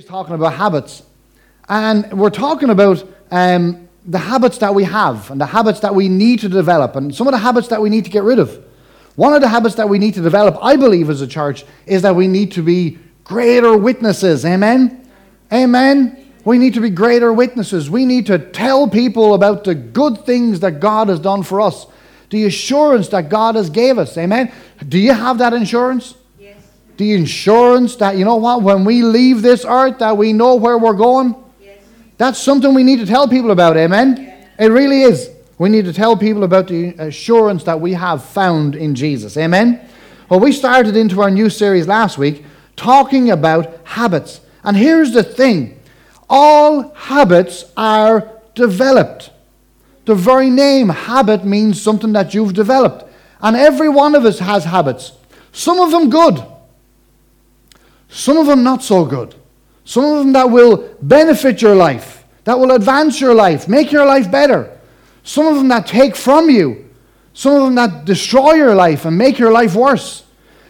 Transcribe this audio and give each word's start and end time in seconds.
series 0.00 0.08
talking 0.08 0.34
about 0.34 0.54
habits. 0.54 1.02
And 1.68 2.10
we're 2.18 2.30
talking 2.30 2.70
about 2.70 3.06
um, 3.30 3.88
the 4.06 4.18
habits 4.18 4.58
that 4.58 4.74
we 4.74 4.84
have 4.84 5.30
and 5.30 5.38
the 5.38 5.46
habits 5.46 5.80
that 5.80 5.94
we 5.94 6.08
need 6.08 6.40
to 6.40 6.48
develop 6.48 6.96
and 6.96 7.14
some 7.14 7.26
of 7.26 7.32
the 7.32 7.38
habits 7.38 7.68
that 7.68 7.82
we 7.82 7.90
need 7.90 8.04
to 8.06 8.10
get 8.10 8.22
rid 8.22 8.38
of. 8.38 8.64
One 9.16 9.34
of 9.34 9.42
the 9.42 9.48
habits 9.48 9.74
that 9.74 9.88
we 9.88 9.98
need 9.98 10.14
to 10.14 10.22
develop, 10.22 10.56
I 10.62 10.76
believe, 10.76 11.10
as 11.10 11.20
a 11.20 11.26
church, 11.26 11.64
is 11.84 12.00
that 12.02 12.16
we 12.16 12.28
need 12.28 12.52
to 12.52 12.62
be 12.62 12.98
greater 13.24 13.76
witnesses. 13.76 14.46
Amen? 14.46 15.06
Amen? 15.52 16.32
We 16.44 16.56
need 16.56 16.74
to 16.74 16.80
be 16.80 16.90
greater 16.90 17.32
witnesses. 17.32 17.90
We 17.90 18.06
need 18.06 18.26
to 18.26 18.38
tell 18.38 18.88
people 18.88 19.34
about 19.34 19.64
the 19.64 19.74
good 19.74 20.24
things 20.24 20.60
that 20.60 20.80
God 20.80 21.08
has 21.08 21.20
done 21.20 21.42
for 21.42 21.60
us, 21.60 21.86
the 22.30 22.46
assurance 22.46 23.08
that 23.08 23.28
God 23.28 23.54
has 23.54 23.68
gave 23.68 23.98
us. 23.98 24.16
Amen? 24.16 24.50
Do 24.88 24.98
you 24.98 25.12
have 25.12 25.38
that 25.38 25.52
insurance? 25.52 26.14
The 27.00 27.14
insurance 27.14 27.96
that, 27.96 28.18
you 28.18 28.26
know 28.26 28.36
what, 28.36 28.60
when 28.60 28.84
we 28.84 29.02
leave 29.02 29.40
this 29.40 29.64
earth, 29.64 29.98
that 30.00 30.18
we 30.18 30.34
know 30.34 30.54
where 30.56 30.76
we're 30.76 30.92
going? 30.92 31.34
Yes. 31.58 31.78
That's 32.18 32.38
something 32.38 32.74
we 32.74 32.84
need 32.84 32.98
to 32.98 33.06
tell 33.06 33.26
people 33.26 33.52
about, 33.52 33.78
amen? 33.78 34.48
It 34.58 34.66
really 34.66 35.00
is. 35.02 35.30
We 35.56 35.70
need 35.70 35.86
to 35.86 35.94
tell 35.94 36.14
people 36.14 36.44
about 36.44 36.68
the 36.68 36.90
assurance 36.98 37.64
that 37.64 37.80
we 37.80 37.94
have 37.94 38.22
found 38.22 38.76
in 38.76 38.94
Jesus, 38.94 39.38
amen? 39.38 39.80
Well, 40.28 40.40
we 40.40 40.52
started 40.52 40.94
into 40.94 41.22
our 41.22 41.30
new 41.30 41.48
series 41.48 41.88
last 41.88 42.18
week 42.18 42.44
talking 42.76 43.30
about 43.30 43.80
habits. 43.84 44.42
And 44.62 44.76
here's 44.76 45.12
the 45.12 45.22
thing 45.22 45.80
all 46.28 46.92
habits 46.94 47.64
are 47.78 48.30
developed. 48.54 49.30
The 50.04 50.14
very 50.14 50.50
name 50.50 50.90
habit 50.90 51.46
means 51.46 51.80
something 51.80 52.12
that 52.12 52.34
you've 52.34 52.52
developed. 52.52 53.10
And 53.40 53.56
every 53.56 53.88
one 53.88 54.14
of 54.14 54.26
us 54.26 54.38
has 54.40 54.64
habits. 54.64 55.12
Some 55.52 55.80
of 55.80 55.90
them 55.90 56.10
good, 56.10 56.44
some 58.10 58.36
of 58.36 58.46
them 58.46 58.62
not 58.62 58.82
so 58.82 59.04
good. 59.04 59.34
Some 59.84 60.04
of 60.04 60.18
them 60.18 60.32
that 60.34 60.50
will 60.50 60.94
benefit 61.00 61.62
your 61.62 61.74
life, 61.74 62.24
that 62.44 62.58
will 62.58 62.72
advance 62.72 63.20
your 63.20 63.34
life, 63.34 63.68
make 63.68 63.90
your 63.90 64.04
life 64.04 64.30
better. 64.30 64.78
Some 65.22 65.46
of 65.46 65.56
them 65.56 65.68
that 65.68 65.86
take 65.86 66.16
from 66.16 66.50
you. 66.50 66.90
Some 67.32 67.56
of 67.56 67.62
them 67.62 67.74
that 67.76 68.04
destroy 68.04 68.54
your 68.54 68.74
life 68.74 69.04
and 69.04 69.16
make 69.16 69.38
your 69.38 69.52
life 69.52 69.74
worse. 69.74 70.24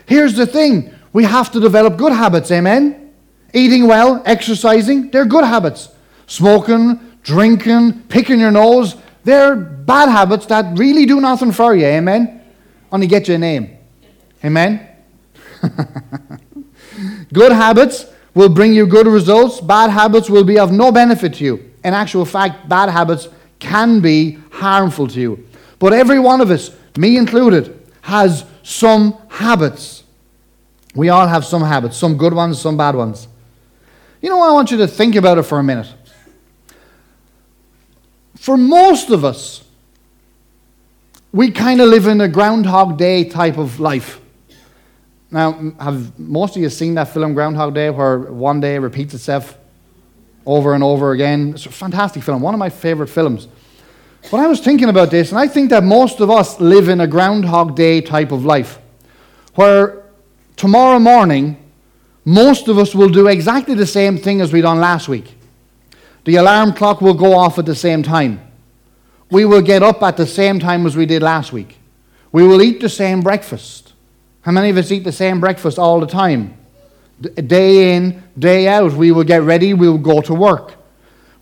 Here's 0.07 0.35
the 0.35 0.47
thing 0.47 0.95
we 1.13 1.25
have 1.25 1.51
to 1.53 1.61
develop 1.61 1.97
good 1.97 2.13
habits, 2.13 2.51
amen? 2.51 3.13
Eating 3.53 3.87
well, 3.87 4.23
exercising, 4.27 5.11
they're 5.11 5.25
good 5.25 5.45
habits. 5.45 5.89
Smoking, 6.27 7.01
drinking, 7.23 8.03
picking 8.09 8.39
your 8.39 8.51
nose, 8.51 8.97
they're 9.25 9.57
bad 9.57 10.09
habits 10.09 10.47
that 10.47 10.79
really 10.79 11.07
do 11.07 11.21
nothing 11.21 11.53
for 11.53 11.75
you, 11.75 11.87
amen? 11.87 12.43
Only 12.93 13.07
get 13.07 13.29
you 13.29 13.35
a 13.35 13.39
name. 13.39 13.77
Amen? 14.45 14.87
Good 17.33 17.53
habits 17.53 18.07
will 18.35 18.49
bring 18.49 18.73
you 18.73 18.87
good 18.87 19.07
results. 19.07 19.61
Bad 19.61 19.91
habits 19.91 20.31
will 20.31 20.45
be 20.45 20.59
of 20.59 20.73
no 20.73 20.93
benefit 20.93 21.35
to 21.35 21.45
you. 21.45 21.71
In 21.85 21.95
actual 21.95 22.25
fact, 22.25 22.69
bad 22.69 22.89
habits 22.89 23.29
can 23.59 24.01
be 24.01 24.39
harmful 24.51 25.09
to 25.09 25.21
you. 25.21 25.47
But 25.79 25.93
every 25.93 26.19
one 26.19 26.41
of 26.41 26.51
us, 26.51 26.71
me 26.97 27.17
included, 27.17 27.89
has 28.03 28.45
some 28.63 29.17
habits. 29.29 30.05
We 30.95 31.09
all 31.09 31.27
have 31.27 31.45
some 31.45 31.63
habits, 31.63 31.97
some 31.97 32.17
good 32.17 32.35
ones, 32.35 32.61
some 32.61 32.77
bad 32.77 32.95
ones. 32.95 33.29
You 34.21 34.29
know, 34.29 34.43
I 34.43 34.53
want 34.53 34.71
you 34.71 34.77
to 34.79 34.87
think 34.87 35.15
about 35.15 35.39
it 35.39 35.45
for 35.45 35.59
a 35.59 35.63
minute. 35.63 35.93
For 38.37 38.57
most 38.57 39.11
of 39.11 39.25
us, 39.25 39.65
we 41.33 41.51
kind 41.51 41.81
of 41.81 41.89
live 41.89 42.07
in 42.07 42.21
a 42.21 42.29
Groundhog 42.29 42.99
Day 42.99 43.25
type 43.25 43.57
of 43.57 43.81
life. 43.81 44.21
Now, 45.31 45.53
have 45.79 46.19
most 46.19 46.57
of 46.57 46.63
you 46.63 46.69
seen 46.71 46.95
that 46.95 47.09
film 47.09 47.35
Groundhog 47.35 47.75
Day 47.75 47.91
where 47.91 48.19
one 48.19 48.61
day 48.61 48.79
repeats 48.79 49.15
itself 49.15 49.57
over 50.45 50.75
and 50.75 50.83
over 50.83 51.13
again? 51.13 51.53
It's 51.55 51.67
a 51.67 51.71
fantastic 51.71 52.23
film, 52.23 52.43
one 52.43 52.55
of 52.55 52.59
my 52.59 52.71
favorite 52.71 53.09
films. 53.09 53.47
But 54.31 54.41
I 54.41 54.49
was 54.49 54.61
thinking 54.61 54.89
about 54.89 55.11
this, 55.11 55.31
and 55.31 55.39
I 55.39 55.47
think 55.47 55.71
that 55.71 55.85
most 55.85 56.21
of 56.21 56.31
us 56.31 56.61
live 56.61 56.89
in 56.89 57.01
a 57.01 57.07
Groundhog 57.07 57.77
Day 57.77 58.01
type 58.01 58.33
of 58.33 58.45
life 58.45 58.79
where 59.55 60.03
tomorrow 60.57 60.99
morning, 60.99 61.57
most 62.25 62.69
of 62.69 62.79
us 62.79 62.95
will 62.95 63.09
do 63.09 63.29
exactly 63.29 63.75
the 63.75 63.87
same 63.87 64.19
thing 64.19 64.41
as 64.41 64.53
we 64.53 64.61
done 64.61 64.81
last 64.81 65.09
week. 65.09 65.37
The 66.25 66.37
alarm 66.37 66.75
clock 66.75 67.01
will 67.01 67.15
go 67.15 67.35
off 67.35 67.59
at 67.59 67.67
the 67.67 67.75
same 67.75 68.03
time. 68.03 68.41
We 69.31 69.45
will 69.45 69.63
get 69.63 69.83
up 69.83 70.03
at 70.03 70.17
the 70.17 70.27
same 70.27 70.59
time 70.59 70.87
as 70.87 70.97
we 70.97 71.07
did 71.07 71.23
last 71.23 71.53
week. 71.53 71.79
We 72.33 72.47
will 72.47 72.61
eat 72.61 72.81
the 72.81 72.89
same 72.89 73.21
breakfast. 73.21 73.90
How 74.43 74.53
many 74.53 74.71
of 74.71 74.79
us 74.79 74.91
eat 74.91 75.05
the 75.05 75.13
same 75.13 75.39
breakfast 75.39 75.79
all 75.79 76.01
the 76.01 76.07
time? 76.07 76.57
Day 77.21 77.95
in, 77.95 78.23
day 78.39 78.69
out, 78.69 78.95
we 78.95 79.13
will 79.13 79.25
get 79.25 79.43
ready, 79.43 79.75
we 79.75 79.87
will 79.87 79.99
go 79.99 80.23
to 80.23 80.33
work. 80.33 80.77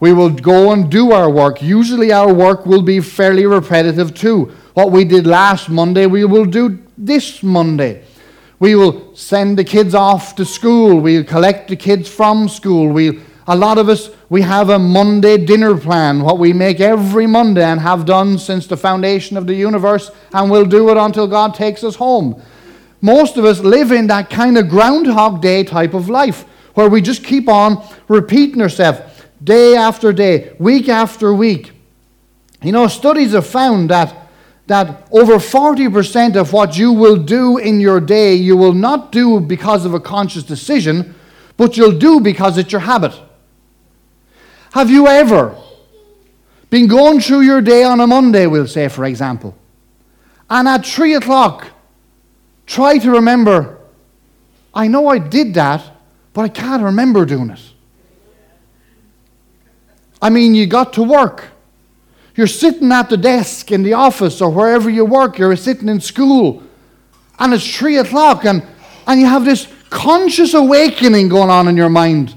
We 0.00 0.12
will 0.12 0.30
go 0.30 0.72
and 0.72 0.90
do 0.90 1.12
our 1.12 1.30
work. 1.30 1.62
Usually, 1.62 2.12
our 2.12 2.32
work 2.32 2.66
will 2.66 2.82
be 2.82 3.00
fairly 3.00 3.46
repetitive 3.46 4.14
too. 4.14 4.52
What 4.74 4.90
we 4.90 5.04
did 5.04 5.26
last 5.26 5.68
Monday, 5.68 6.06
we 6.06 6.24
will 6.24 6.44
do 6.44 6.78
this 6.96 7.42
Monday. 7.42 8.04
We 8.58 8.74
will 8.74 9.14
send 9.14 9.56
the 9.56 9.64
kids 9.64 9.94
off 9.94 10.34
to 10.34 10.44
school. 10.44 11.00
We'll 11.00 11.22
collect 11.22 11.68
the 11.68 11.76
kids 11.76 12.08
from 12.08 12.48
school. 12.48 12.88
We, 12.88 13.20
a 13.46 13.56
lot 13.56 13.78
of 13.78 13.88
us, 13.88 14.10
we 14.28 14.42
have 14.42 14.70
a 14.70 14.78
Monday 14.78 15.36
dinner 15.36 15.78
plan, 15.78 16.22
what 16.22 16.38
we 16.38 16.52
make 16.52 16.80
every 16.80 17.28
Monday 17.28 17.62
and 17.62 17.80
have 17.80 18.04
done 18.04 18.38
since 18.38 18.66
the 18.66 18.76
foundation 18.76 19.36
of 19.36 19.46
the 19.46 19.54
universe, 19.54 20.10
and 20.32 20.50
we'll 20.50 20.66
do 20.66 20.90
it 20.90 20.96
until 20.96 21.28
God 21.28 21.54
takes 21.54 21.84
us 21.84 21.94
home. 21.94 22.42
Most 23.00 23.36
of 23.36 23.44
us 23.44 23.60
live 23.60 23.92
in 23.92 24.08
that 24.08 24.28
kind 24.30 24.58
of 24.58 24.68
Groundhog 24.68 25.40
Day 25.40 25.64
type 25.64 25.94
of 25.94 26.08
life 26.08 26.42
where 26.74 26.88
we 26.88 27.00
just 27.00 27.24
keep 27.24 27.48
on 27.48 27.84
repeating 28.08 28.60
ourselves 28.60 29.00
day 29.42 29.76
after 29.76 30.12
day, 30.12 30.54
week 30.58 30.88
after 30.88 31.32
week. 31.32 31.72
You 32.62 32.72
know, 32.72 32.88
studies 32.88 33.32
have 33.32 33.46
found 33.46 33.90
that, 33.90 34.14
that 34.66 35.06
over 35.12 35.34
40% 35.34 36.36
of 36.36 36.52
what 36.52 36.76
you 36.76 36.92
will 36.92 37.16
do 37.16 37.58
in 37.58 37.80
your 37.80 38.00
day, 38.00 38.34
you 38.34 38.56
will 38.56 38.72
not 38.74 39.12
do 39.12 39.38
because 39.40 39.84
of 39.84 39.94
a 39.94 40.00
conscious 40.00 40.42
decision, 40.42 41.14
but 41.56 41.76
you'll 41.76 41.98
do 41.98 42.20
because 42.20 42.58
it's 42.58 42.72
your 42.72 42.80
habit. 42.80 43.12
Have 44.72 44.90
you 44.90 45.06
ever 45.06 45.56
been 46.70 46.86
going 46.88 47.20
through 47.20 47.40
your 47.40 47.60
day 47.60 47.84
on 47.84 48.00
a 48.00 48.06
Monday, 48.06 48.46
we'll 48.46 48.66
say, 48.66 48.88
for 48.88 49.04
example, 49.04 49.56
and 50.50 50.68
at 50.68 50.84
3 50.84 51.14
o'clock, 51.14 51.66
Try 52.68 52.98
to 52.98 53.12
remember, 53.12 53.78
I 54.74 54.88
know 54.88 55.08
I 55.08 55.18
did 55.18 55.54
that, 55.54 55.82
but 56.34 56.42
I 56.42 56.48
can't 56.48 56.82
remember 56.82 57.24
doing 57.24 57.48
it. 57.48 57.62
I 60.20 60.28
mean, 60.28 60.54
you 60.54 60.66
got 60.66 60.92
to 60.92 61.02
work. 61.02 61.46
You're 62.36 62.46
sitting 62.46 62.92
at 62.92 63.08
the 63.08 63.16
desk 63.16 63.72
in 63.72 63.82
the 63.82 63.94
office 63.94 64.42
or 64.42 64.50
wherever 64.50 64.90
you 64.90 65.06
work, 65.06 65.38
you're 65.38 65.56
sitting 65.56 65.88
in 65.88 66.00
school, 66.00 66.62
and 67.38 67.54
it's 67.54 67.76
three 67.76 67.96
o'clock, 67.96 68.44
and, 68.44 68.62
and 69.06 69.18
you 69.18 69.26
have 69.26 69.46
this 69.46 69.66
conscious 69.88 70.52
awakening 70.52 71.30
going 71.30 71.48
on 71.48 71.68
in 71.68 71.76
your 71.76 71.88
mind. 71.88 72.34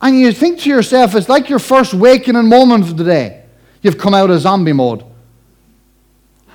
And 0.00 0.16
you 0.16 0.32
think 0.32 0.60
to 0.60 0.70
yourself, 0.70 1.16
it's 1.16 1.28
like 1.28 1.48
your 1.48 1.58
first 1.58 1.92
wakening 1.92 2.48
moment 2.48 2.84
of 2.84 2.96
the 2.96 3.04
day. 3.04 3.44
You've 3.82 3.98
come 3.98 4.14
out 4.14 4.30
of 4.30 4.40
zombie 4.40 4.72
mode. 4.72 5.04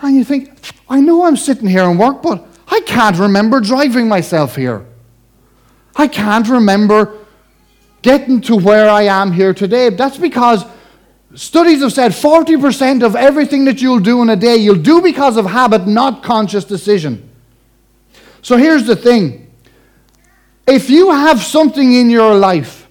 And 0.01 0.16
you 0.16 0.23
think, 0.23 0.57
I 0.88 1.01
know 1.01 1.25
I'm 1.25 1.35
sitting 1.35 1.67
here 1.67 1.84
and 1.84 2.00
work, 2.00 2.22
but 2.23 2.48
I 2.69 2.81
can't 2.81 3.18
remember 3.18 3.59
driving 3.59 4.07
myself 4.07 4.56
here. 4.56 4.85
I 5.96 6.07
can't 6.07 6.47
remember 6.47 7.18
getting 8.02 8.41
to 8.41 8.56
where 8.56 8.90
I 8.90 9.03
am 9.03 9.31
here 9.31 9.53
today. 9.53 9.90
That's 9.90 10.18
because 10.18 10.63
studies 11.35 11.81
have 11.81 11.94
said 11.94 12.12
40% 12.12 13.03
of 13.03 13.16
everything 13.16 13.66
that 13.66 13.81
you'll 13.81 14.00
do 14.00 14.22
in 14.22 14.29
a 14.29 14.35
day, 14.35 14.56
you'll 14.58 14.75
do 14.75 15.02
because 15.02 15.35
of 15.35 15.46
habit, 15.46 15.88
not 15.88 16.24
conscious 16.24 16.63
decision. 16.63 17.29
So 18.41 18.56
here's 18.56 18.85
the 18.85 18.96
thing 18.96 19.47
if 20.68 20.90
you 20.90 21.12
have 21.12 21.41
something 21.41 21.94
in 21.94 22.09
your 22.09 22.35
life 22.35 22.88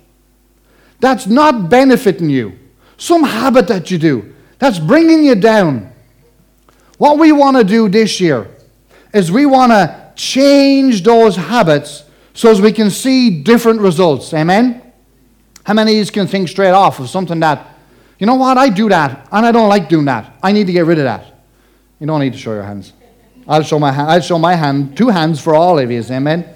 that's 0.98 1.28
not 1.28 1.70
benefiting 1.70 2.28
you, 2.28 2.58
some 2.96 3.22
habit 3.22 3.68
that 3.68 3.90
you 3.90 3.98
do 3.98 4.34
that's 4.58 4.80
bringing 4.80 5.24
you 5.24 5.36
down, 5.36 5.92
what 6.98 7.18
we 7.18 7.30
want 7.30 7.56
to 7.56 7.62
do 7.62 7.88
this 7.88 8.20
year 8.20 8.48
is 9.12 9.30
we 9.32 9.46
want 9.46 9.72
to 9.72 10.12
change 10.14 11.02
those 11.02 11.36
habits 11.36 12.04
so 12.34 12.50
as 12.50 12.60
we 12.60 12.72
can 12.72 12.90
see 12.90 13.42
different 13.42 13.80
results. 13.80 14.32
Amen? 14.34 14.82
How 15.64 15.74
many 15.74 15.98
of 15.98 16.06
you 16.06 16.12
can 16.12 16.26
think 16.26 16.48
straight 16.48 16.70
off 16.70 17.00
of 17.00 17.08
something 17.08 17.40
that, 17.40 17.66
you 18.18 18.26
know 18.26 18.36
what, 18.36 18.56
I 18.56 18.68
do 18.68 18.88
that 18.88 19.28
and 19.30 19.44
I 19.44 19.52
don't 19.52 19.68
like 19.68 19.88
doing 19.88 20.06
that. 20.06 20.34
I 20.42 20.52
need 20.52 20.66
to 20.66 20.72
get 20.72 20.86
rid 20.86 20.98
of 20.98 21.04
that. 21.04 21.24
You 22.00 22.06
don't 22.06 22.20
need 22.20 22.32
to 22.32 22.38
show 22.38 22.52
your 22.52 22.62
hands. 22.62 22.92
I'll 23.46 23.62
show 23.62 23.78
my 23.78 23.90
hand, 23.90 24.10
I'll 24.10 24.20
show 24.20 24.38
my 24.38 24.54
hand, 24.54 24.96
two 24.96 25.08
hands 25.08 25.40
for 25.40 25.54
all 25.54 25.78
of 25.78 25.90
you. 25.90 26.02
Amen? 26.10 26.54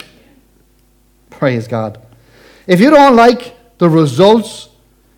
Praise 1.30 1.66
God. 1.66 2.00
If 2.66 2.80
you 2.80 2.90
don't 2.90 3.16
like 3.16 3.78
the 3.78 3.88
results, 3.88 4.68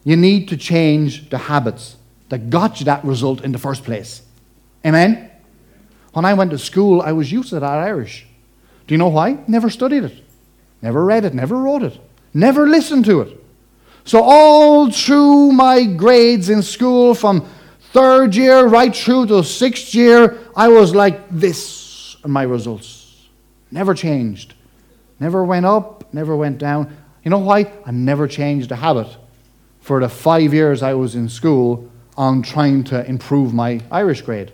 you 0.05 0.17
need 0.17 0.49
to 0.49 0.57
change 0.57 1.29
the 1.31 1.39
habits 1.39 1.97
that 2.29 2.51
got 2.51 2.81
you 2.81 2.87
that 2.87 3.05
result 3.05 3.43
in 3.43 3.53
the 3.53 3.59
first 3.59 3.85
place. 3.85 4.23
Amen? 4.87 5.31
When 6.15 6.25
I 6.25 6.35
went 6.35 6.53
to 6.53 6.59
school, 6.59 7.03
I 7.03 7.13
was 7.13 7.31
used 7.31 7.51
to 7.51 7.61
that 7.61 7.79
Irish. 7.79 8.27
Do 8.87 8.95
you 8.95 8.99
know 8.99 9.09
why? 9.09 9.39
Never 9.49 9.69
studied 9.69 10.05
it, 10.05 10.23
never 10.81 11.05
read 11.05 11.25
it, 11.25 11.35
never 11.35 11.57
wrote 11.57 11.83
it. 11.83 11.99
Never 12.33 12.67
listened 12.67 13.05
to 13.07 13.21
it. 13.21 13.45
So, 14.05 14.23
all 14.23 14.91
through 14.91 15.53
my 15.53 15.85
grades 15.85 16.51
in 16.51 16.63
school, 16.63 17.15
from 17.15 17.49
third 17.93 18.35
year 18.35 18.67
right 18.67 18.95
through 18.95 19.27
to 19.27 19.43
sixth 19.45 19.95
year, 19.95 20.39
I 20.57 20.69
was 20.69 20.95
like 20.95 21.29
this 21.31 22.17
in 22.25 22.31
my 22.31 22.43
results. 22.43 23.29
Never 23.71 23.95
changed. 23.95 24.55
Never 25.19 25.45
went 25.45 25.67
up, 25.67 26.13
never 26.13 26.37
went 26.37 26.59
down. 26.59 26.97
You 27.25 27.31
know 27.31 27.39
why? 27.39 27.73
I 27.87 27.91
never 27.91 28.29
changed 28.29 28.71
a 28.73 28.77
habit 28.77 29.17
for 29.81 30.01
the 30.01 30.09
five 30.09 30.55
years 30.55 30.83
I 30.83 30.95
was 30.95 31.15
in 31.15 31.29
school 31.29 31.91
on 32.17 32.43
trying 32.43 32.85
to 32.85 33.05
improve 33.09 33.53
my 33.53 33.81
Irish 33.91 34.23
grade. 34.23 34.53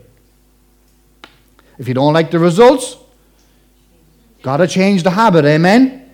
If 1.80 1.88
you 1.88 1.94
don't 1.94 2.12
like 2.12 2.30
the 2.30 2.38
results, 2.38 2.94
got 4.42 4.58
to 4.58 4.66
change 4.66 5.02
the 5.02 5.08
habit, 5.08 5.46
amen? 5.46 6.12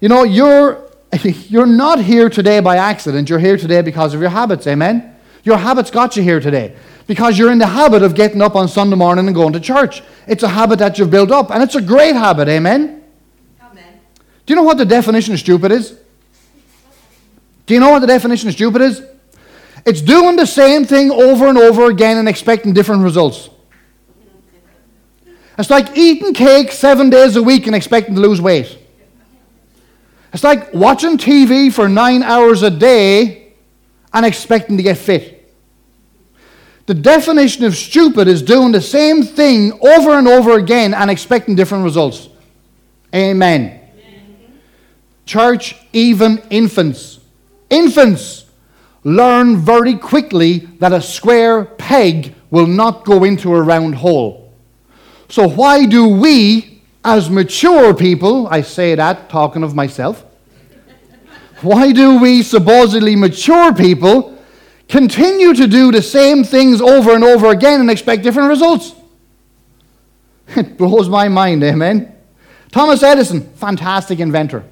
You 0.00 0.08
know, 0.08 0.22
you're, 0.22 0.88
you're 1.24 1.66
not 1.66 2.00
here 2.00 2.30
today 2.30 2.60
by 2.60 2.76
accident. 2.76 3.28
You're 3.28 3.40
here 3.40 3.56
today 3.56 3.82
because 3.82 4.14
of 4.14 4.20
your 4.20 4.30
habits, 4.30 4.64
amen? 4.68 5.16
Your 5.42 5.56
habits 5.56 5.90
got 5.90 6.16
you 6.16 6.22
here 6.22 6.38
today 6.38 6.76
because 7.08 7.36
you're 7.36 7.50
in 7.50 7.58
the 7.58 7.66
habit 7.66 8.04
of 8.04 8.14
getting 8.14 8.40
up 8.40 8.54
on 8.54 8.68
Sunday 8.68 8.94
morning 8.94 9.26
and 9.26 9.34
going 9.34 9.52
to 9.54 9.60
church. 9.60 10.04
It's 10.28 10.44
a 10.44 10.48
habit 10.48 10.78
that 10.78 11.00
you've 11.00 11.10
built 11.10 11.32
up, 11.32 11.50
and 11.50 11.64
it's 11.64 11.74
a 11.74 11.82
great 11.82 12.14
habit, 12.14 12.46
amen? 12.46 13.02
Amen. 13.60 14.00
Do 14.46 14.52
you 14.52 14.54
know 14.54 14.62
what 14.62 14.78
the 14.78 14.84
definition 14.84 15.34
of 15.34 15.40
stupid 15.40 15.72
is? 15.72 15.98
Do 17.66 17.74
you 17.74 17.80
know 17.80 17.90
what 17.90 17.98
the 17.98 18.06
definition 18.06 18.48
of 18.48 18.54
stupid 18.54 18.82
is? 18.82 19.04
It's 19.84 20.00
doing 20.00 20.36
the 20.36 20.46
same 20.46 20.84
thing 20.84 21.10
over 21.10 21.48
and 21.48 21.58
over 21.58 21.86
again 21.86 22.18
and 22.18 22.28
expecting 22.28 22.72
different 22.72 23.02
results. 23.02 23.50
It's 25.58 25.70
like 25.70 25.96
eating 25.96 26.32
cake 26.32 26.72
seven 26.72 27.10
days 27.10 27.36
a 27.36 27.42
week 27.42 27.66
and 27.66 27.76
expecting 27.76 28.14
to 28.14 28.20
lose 28.20 28.40
weight. 28.40 28.78
It's 30.32 30.42
like 30.42 30.72
watching 30.72 31.18
TV 31.18 31.72
for 31.72 31.88
nine 31.88 32.22
hours 32.22 32.62
a 32.62 32.70
day 32.70 33.52
and 34.12 34.24
expecting 34.24 34.78
to 34.78 34.82
get 34.82 34.96
fit. 34.96 35.38
The 36.86 36.94
definition 36.94 37.64
of 37.64 37.76
stupid 37.76 38.28
is 38.28 38.42
doing 38.42 38.72
the 38.72 38.80
same 38.80 39.22
thing 39.22 39.72
over 39.86 40.18
and 40.18 40.26
over 40.26 40.58
again 40.58 40.94
and 40.94 41.10
expecting 41.10 41.54
different 41.54 41.84
results. 41.84 42.28
Amen. 43.14 43.80
Amen. 43.94 44.58
Church, 45.26 45.76
even 45.92 46.42
infants. 46.50 47.20
Infants 47.70 48.46
learn 49.04 49.58
very 49.58 49.96
quickly 49.96 50.58
that 50.80 50.92
a 50.92 51.00
square 51.00 51.64
peg 51.64 52.34
will 52.50 52.66
not 52.66 53.04
go 53.04 53.24
into 53.24 53.54
a 53.54 53.62
round 53.62 53.94
hole. 53.94 54.41
So, 55.32 55.48
why 55.48 55.86
do 55.86 56.08
we, 56.08 56.82
as 57.02 57.30
mature 57.30 57.94
people, 57.94 58.46
I 58.48 58.60
say 58.60 58.94
that 58.94 59.30
talking 59.30 59.62
of 59.62 59.74
myself, 59.74 60.26
why 61.62 61.90
do 61.92 62.18
we 62.18 62.42
supposedly 62.42 63.16
mature 63.16 63.72
people 63.72 64.38
continue 64.90 65.54
to 65.54 65.66
do 65.66 65.90
the 65.90 66.02
same 66.02 66.44
things 66.44 66.82
over 66.82 67.14
and 67.14 67.24
over 67.24 67.46
again 67.46 67.80
and 67.80 67.90
expect 67.90 68.22
different 68.22 68.50
results? 68.50 68.94
It 70.54 70.76
blows 70.76 71.08
my 71.08 71.28
mind, 71.28 71.64
eh, 71.64 71.72
amen. 71.72 72.14
Thomas 72.70 73.02
Edison, 73.02 73.40
fantastic 73.54 74.20
inventor. 74.20 74.64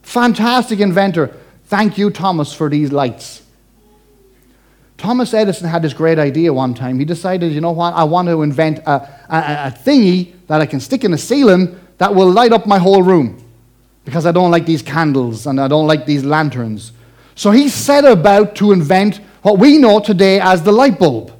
Fantastic 0.00 0.80
inventor. 0.80 1.36
Thank 1.66 1.98
you, 1.98 2.08
Thomas, 2.08 2.54
for 2.54 2.70
these 2.70 2.92
lights. 2.92 3.41
Thomas 5.02 5.34
Edison 5.34 5.68
had 5.68 5.82
this 5.82 5.92
great 5.92 6.20
idea 6.20 6.54
one 6.54 6.74
time. 6.74 6.96
He 6.96 7.04
decided, 7.04 7.52
you 7.52 7.60
know 7.60 7.72
what, 7.72 7.92
I 7.92 8.04
want 8.04 8.28
to 8.28 8.42
invent 8.42 8.78
a, 8.86 9.02
a, 9.28 9.66
a 9.66 9.74
thingy 9.76 10.32
that 10.46 10.60
I 10.60 10.66
can 10.66 10.78
stick 10.78 11.02
in 11.02 11.10
the 11.10 11.18
ceiling 11.18 11.76
that 11.98 12.14
will 12.14 12.30
light 12.30 12.52
up 12.52 12.68
my 12.68 12.78
whole 12.78 13.02
room 13.02 13.44
because 14.04 14.26
I 14.26 14.30
don't 14.30 14.52
like 14.52 14.64
these 14.64 14.80
candles 14.80 15.48
and 15.48 15.60
I 15.60 15.66
don't 15.66 15.88
like 15.88 16.06
these 16.06 16.22
lanterns. 16.22 16.92
So 17.34 17.50
he 17.50 17.68
set 17.68 18.04
about 18.04 18.54
to 18.56 18.70
invent 18.70 19.16
what 19.42 19.58
we 19.58 19.76
know 19.76 19.98
today 19.98 20.38
as 20.38 20.62
the 20.62 20.70
light 20.70 21.00
bulb. 21.00 21.32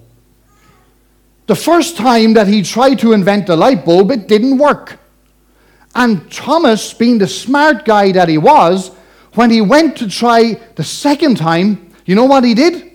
The 1.47 1.55
first 1.55 1.97
time 1.97 2.32
that 2.32 2.49
he 2.49 2.64
tried 2.64 2.99
to 2.99 3.12
invent 3.12 3.47
the 3.47 3.55
light 3.55 3.85
bulb, 3.85 4.11
it 4.11 4.26
didn't 4.26 4.59
work. 4.59 4.99
And 5.94 6.29
Thomas, 6.32 6.93
being 6.93 7.19
the 7.19 7.29
smart 7.29 7.85
guy 7.85 8.11
that 8.11 8.29
he 8.29 8.38
was, 8.38 8.88
when 9.35 9.50
he 9.50 9.61
went 9.61 9.99
to 9.99 10.09
try 10.09 10.55
the 10.75 10.82
second 10.82 11.37
time, 11.37 11.93
you 12.06 12.17
know 12.17 12.25
what 12.25 12.43
he 12.43 12.55
did? 12.55 12.91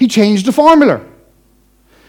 He 0.00 0.08
changed 0.08 0.46
the 0.46 0.52
formula. 0.52 1.02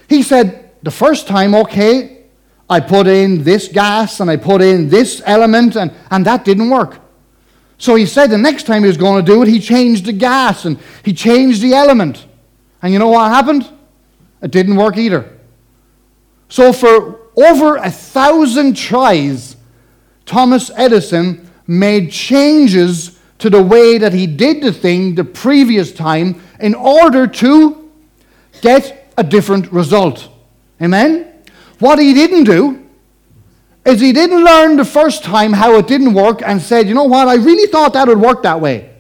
He 0.07 0.23
said, 0.23 0.71
the 0.81 0.91
first 0.91 1.27
time, 1.27 1.53
okay, 1.53 2.23
I 2.69 2.79
put 2.79 3.05
in 3.05 3.43
this 3.43 3.67
gas 3.67 4.21
and 4.21 4.31
I 4.31 4.37
put 4.37 4.61
in 4.61 4.87
this 4.87 5.21
element, 5.25 5.75
and, 5.75 5.91
and 6.09 6.25
that 6.25 6.45
didn't 6.45 6.69
work. 6.69 6.99
So 7.77 7.95
he 7.95 8.05
said 8.05 8.27
the 8.27 8.37
next 8.37 8.63
time 8.63 8.83
he 8.83 8.87
was 8.87 8.95
going 8.95 9.25
to 9.25 9.29
do 9.29 9.41
it, 9.41 9.49
he 9.49 9.59
changed 9.59 10.05
the 10.05 10.13
gas 10.13 10.63
and 10.63 10.79
he 11.03 11.11
changed 11.13 11.61
the 11.61 11.73
element. 11.73 12.25
And 12.81 12.93
you 12.93 12.99
know 12.99 13.09
what 13.09 13.29
happened? 13.29 13.69
It 14.41 14.51
didn't 14.51 14.77
work 14.77 14.95
either. 14.95 15.37
So 16.47 16.71
for 16.71 17.19
over 17.35 17.75
a 17.75 17.91
thousand 17.91 18.77
tries, 18.77 19.57
Thomas 20.25 20.71
Edison 20.75 21.51
made 21.67 22.09
changes 22.09 23.19
to 23.39 23.49
the 23.49 23.61
way 23.61 23.97
that 23.97 24.13
he 24.13 24.27
did 24.27 24.61
the 24.61 24.71
thing 24.71 25.15
the 25.15 25.23
previous 25.25 25.91
time 25.91 26.41
in 26.59 26.75
order 26.75 27.25
to 27.25 27.80
get 28.61 29.13
a 29.17 29.23
different 29.23 29.71
result. 29.71 30.29
Amen? 30.81 31.27
What 31.79 31.99
he 31.99 32.13
didn't 32.13 32.45
do 32.45 32.87
is 33.85 33.99
he 33.99 34.13
didn't 34.13 34.43
learn 34.43 34.77
the 34.77 34.85
first 34.85 35.23
time 35.23 35.53
how 35.53 35.75
it 35.75 35.87
didn't 35.87 36.13
work 36.13 36.41
and 36.43 36.61
said, 36.61 36.87
you 36.87 36.93
know 36.93 37.05
what, 37.05 37.27
I 37.27 37.35
really 37.35 37.69
thought 37.71 37.93
that 37.93 38.07
would 38.07 38.19
work 38.19 38.43
that 38.43 38.61
way. 38.61 38.93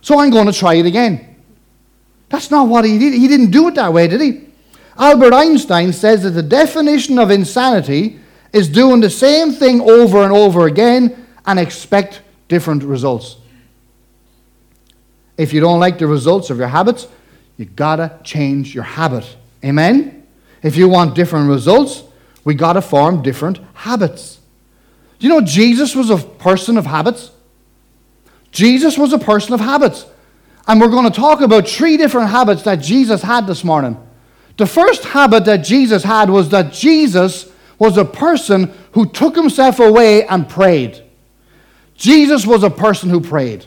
So 0.00 0.20
I'm 0.20 0.30
going 0.30 0.46
to 0.46 0.52
try 0.52 0.74
it 0.74 0.86
again. 0.86 1.36
That's 2.28 2.50
not 2.50 2.68
what 2.68 2.84
he 2.84 2.98
did. 2.98 3.14
He 3.14 3.26
didn't 3.26 3.50
do 3.50 3.68
it 3.68 3.74
that 3.74 3.92
way, 3.92 4.06
did 4.06 4.20
he? 4.20 4.46
Albert 4.96 5.32
Einstein 5.32 5.92
says 5.92 6.22
that 6.22 6.30
the 6.30 6.42
definition 6.42 7.18
of 7.18 7.30
insanity 7.30 8.18
is 8.52 8.68
doing 8.68 9.00
the 9.00 9.10
same 9.10 9.52
thing 9.52 9.80
over 9.80 10.22
and 10.22 10.32
over 10.32 10.66
again 10.66 11.26
and 11.46 11.58
expect 11.58 12.22
different 12.48 12.82
results. 12.82 13.36
If 15.36 15.52
you 15.52 15.60
don't 15.60 15.78
like 15.78 15.98
the 15.98 16.06
results 16.06 16.50
of 16.50 16.58
your 16.58 16.68
habits, 16.68 17.06
you 17.58 17.66
gotta 17.66 18.18
change 18.24 18.74
your 18.74 18.84
habit. 18.84 19.36
Amen? 19.62 20.26
If 20.62 20.76
you 20.76 20.88
want 20.88 21.14
different 21.14 21.50
results, 21.50 22.04
we 22.44 22.54
got 22.54 22.72
to 22.74 22.82
form 22.82 23.22
different 23.22 23.60
habits. 23.74 24.40
Do 25.18 25.26
you 25.26 25.32
know 25.32 25.40
Jesus 25.40 25.94
was 25.94 26.10
a 26.10 26.16
person 26.16 26.78
of 26.78 26.86
habits? 26.86 27.30
Jesus 28.52 28.96
was 28.96 29.12
a 29.12 29.18
person 29.18 29.52
of 29.52 29.60
habits. 29.60 30.06
And 30.66 30.80
we're 30.80 30.88
going 30.88 31.10
to 31.10 31.20
talk 31.20 31.40
about 31.40 31.68
three 31.68 31.96
different 31.96 32.30
habits 32.30 32.62
that 32.62 32.76
Jesus 32.76 33.22
had 33.22 33.46
this 33.46 33.64
morning. 33.64 33.96
The 34.56 34.66
first 34.66 35.04
habit 35.04 35.44
that 35.46 35.58
Jesus 35.58 36.02
had 36.02 36.30
was 36.30 36.50
that 36.50 36.72
Jesus 36.72 37.50
was 37.78 37.96
a 37.96 38.04
person 38.04 38.72
who 38.92 39.06
took 39.06 39.36
himself 39.36 39.78
away 39.78 40.26
and 40.26 40.48
prayed. 40.48 41.02
Jesus 41.94 42.46
was 42.46 42.62
a 42.62 42.70
person 42.70 43.08
who 43.08 43.20
prayed. 43.20 43.66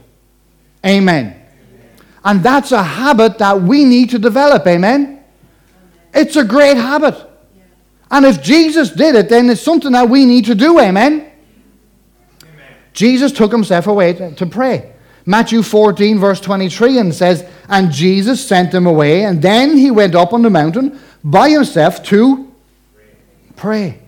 Amen. 0.85 1.40
And 2.23 2.43
that's 2.43 2.71
a 2.71 2.83
habit 2.83 3.37
that 3.39 3.61
we 3.61 3.83
need 3.83 4.11
to 4.11 4.19
develop. 4.19 4.65
Amen. 4.67 5.23
It's 6.13 6.35
a 6.35 6.43
great 6.43 6.77
habit. 6.77 7.15
And 8.11 8.25
if 8.25 8.43
Jesus 8.43 8.89
did 8.89 9.15
it, 9.15 9.29
then 9.29 9.49
it's 9.49 9.61
something 9.61 9.93
that 9.93 10.09
we 10.09 10.25
need 10.25 10.45
to 10.45 10.55
do. 10.55 10.79
Amen? 10.79 11.31
Amen. 12.43 12.75
Jesus 12.93 13.31
took 13.31 13.51
himself 13.51 13.87
away 13.87 14.13
to, 14.13 14.35
to 14.35 14.45
pray. 14.45 14.91
Matthew 15.25 15.63
14, 15.63 16.19
verse 16.19 16.41
23, 16.41 16.97
and 16.97 17.15
says, 17.15 17.47
And 17.69 17.91
Jesus 17.91 18.45
sent 18.45 18.73
him 18.73 18.85
away, 18.85 19.23
and 19.23 19.41
then 19.41 19.77
he 19.77 19.91
went 19.91 20.15
up 20.15 20.33
on 20.33 20.41
the 20.41 20.49
mountain 20.49 20.99
by 21.23 21.49
himself 21.49 22.03
to 22.05 22.51
pray. 23.55 23.99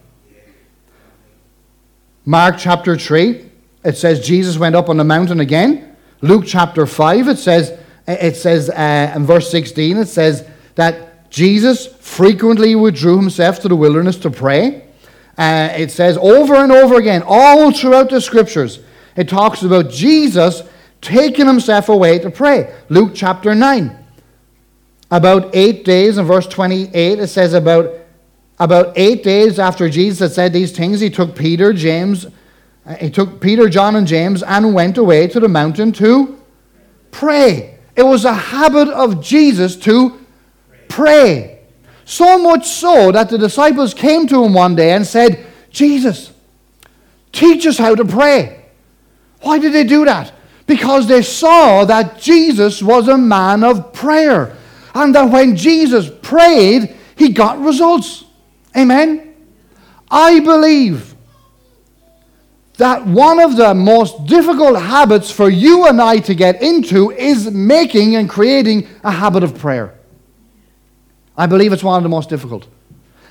Mark 2.26 2.56
chapter 2.58 2.98
3, 2.98 3.50
it 3.84 3.98
says 3.98 4.26
Jesus 4.26 4.58
went 4.58 4.76
up 4.76 4.90
on 4.90 4.98
the 4.98 5.04
mountain 5.04 5.40
again. 5.40 5.96
Luke 6.22 6.46
chapter 6.48 6.86
5, 6.86 7.28
it 7.28 7.38
says, 7.38 7.78
it 8.08 8.36
says 8.36 8.70
uh, 8.70 9.14
in 9.16 9.26
verse 9.26 9.50
16, 9.50 9.98
it 9.98 10.08
says 10.08 10.48
that 10.76 11.30
Jesus 11.30 11.88
frequently 11.88 12.76
withdrew 12.76 13.18
himself 13.18 13.60
to 13.62 13.68
the 13.68 13.76
wilderness 13.76 14.18
to 14.18 14.30
pray. 14.30 14.88
Uh, 15.38 15.70
it 15.76 15.90
says 15.90 16.18
over 16.18 16.56
and 16.56 16.72
over 16.72 16.96
again, 16.96 17.24
all 17.26 17.72
throughout 17.72 18.10
the 18.10 18.22
scriptures, 18.22 18.80
it 19.16 19.28
talks 19.28 19.64
about 19.64 19.90
Jesus 19.90 20.64
taking 21.02 21.48
himself 21.48 21.90
away 21.90 22.20
to 22.20 22.30
pray. 22.30 22.74
Luke 22.90 23.12
chapter 23.14 23.56
9. 23.56 23.98
About 25.12 25.56
eight 25.56 25.86
days, 25.86 26.18
in 26.18 26.26
verse 26.26 26.48
28, 26.48 27.20
it 27.20 27.28
says 27.28 27.54
about, 27.54 27.94
about 28.60 28.94
eight 28.96 29.24
days 29.24 29.60
after 29.60 29.90
Jesus 29.90 30.20
had 30.20 30.32
said 30.32 30.54
these 30.54 30.72
things, 30.72 31.00
he 31.00 31.10
took 31.10 31.36
Peter, 31.36 31.74
James, 31.74 32.26
uh, 32.86 32.96
he 32.96 33.10
took 33.10 33.40
Peter, 33.40 33.70
John, 33.70 33.96
and 33.96 34.08
James 34.08 34.44
and 34.44 34.74
went 34.74 34.98
away 34.98 35.28
to 35.28 35.40
the 35.40 35.48
mountain 35.48 35.92
to 35.94 36.40
pray. 37.12 37.73
It 37.96 38.04
was 38.04 38.26
a 38.26 38.34
habit 38.34 38.90
of 38.90 39.22
Jesus 39.22 39.76
to 39.78 40.20
pray. 40.90 41.60
So 42.06 42.38
much 42.38 42.68
so 42.68 43.12
that 43.12 43.30
the 43.30 43.38
disciples 43.38 43.94
came 43.94 44.28
to 44.28 44.44
him 44.44 44.54
one 44.54 44.76
day 44.76 44.92
and 44.92 45.06
said, 45.06 45.46
Jesus, 45.70 46.32
teach 47.32 47.66
us 47.66 47.78
how 47.78 47.96
to 47.96 48.06
pray. 48.06 48.66
Why 49.42 49.60
did 49.60 49.74
they 49.74 49.84
do 49.84 50.06
that? 50.06 50.34
Because 50.66 51.08
they 51.08 51.22
saw 51.22 51.86
that 51.86 52.20
Jesus 52.20 52.82
was 52.82 53.08
a 53.08 53.18
man 53.18 53.64
of 53.64 53.94
prayer. 53.94 54.56
And 54.96 55.14
that 55.16 55.30
when 55.30 55.56
Jesus 55.56 56.10
prayed, 56.22 56.96
he 57.16 57.30
got 57.30 57.60
results. 57.60 58.24
Amen? 58.76 59.36
I 60.10 60.40
believe 60.40 61.13
that 62.78 63.06
one 63.06 63.40
of 63.40 63.56
the 63.56 63.74
most 63.74 64.26
difficult 64.26 64.80
habits 64.80 65.30
for 65.30 65.50
you 65.50 65.88
and 65.88 66.02
I 66.02 66.18
to 66.20 66.34
get 66.34 66.62
into 66.62 67.12
is 67.12 67.52
making 67.52 68.16
and 68.16 68.30
creating 68.30 68.88
a 69.04 69.12
habit 69.12 69.44
of 69.44 69.58
prayer. 69.58 69.94
I 71.38 71.46
believe 71.48 71.74
it's 71.74 71.84
one 71.84 71.98
of 71.98 72.04
the 72.04 72.10
most 72.10 72.30
difficult. 72.30 72.68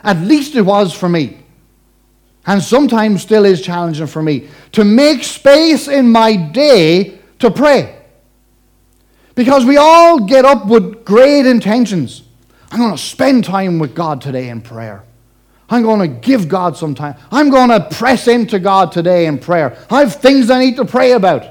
At 0.05 0.19
least 0.19 0.55
it 0.55 0.63
was 0.63 0.93
for 0.93 1.09
me. 1.09 1.39
And 2.47 2.63
sometimes 2.63 3.23
still 3.23 3.45
is 3.45 3.63
challenging 3.63 4.09
for 4.09 4.23
me 4.23 4.49
to 4.73 4.85
make 4.85 5.23
space 5.23 5.87
in 5.87 6.11
my 6.11 6.35
day 6.35 7.19
to 7.39 7.51
pray. 7.51 7.99
Because 9.35 9.65
we 9.65 9.77
all 9.77 10.21
get 10.21 10.45
up 10.45 10.67
with 10.67 11.05
great 11.05 11.47
intentions. 11.47 12.23
I'm 12.71 12.79
going 12.79 12.93
to 12.93 12.99
spend 12.99 13.45
time 13.45 13.79
with 13.79 13.95
God 13.95 14.21
today 14.21 14.49
in 14.49 14.61
prayer. 14.61 15.05
I'm 15.73 15.83
going 15.83 16.01
to 16.01 16.07
give 16.07 16.51
God 16.51 16.77
some 16.77 16.95
time. 16.95 17.17
I'm 17.31 17.49
going 17.49 17.71
to 17.71 17.81
press 17.81 18.29
into 18.29 18.59
God 18.59 18.93
today 18.93 19.25
in 19.25 19.39
prayer. 19.39 19.75
I 19.91 20.01
have 20.01 20.17
things 20.17 20.51
I 20.51 20.63
need 20.63 20.77
to 20.77 20.85
pray 20.85 21.13
about. 21.13 21.47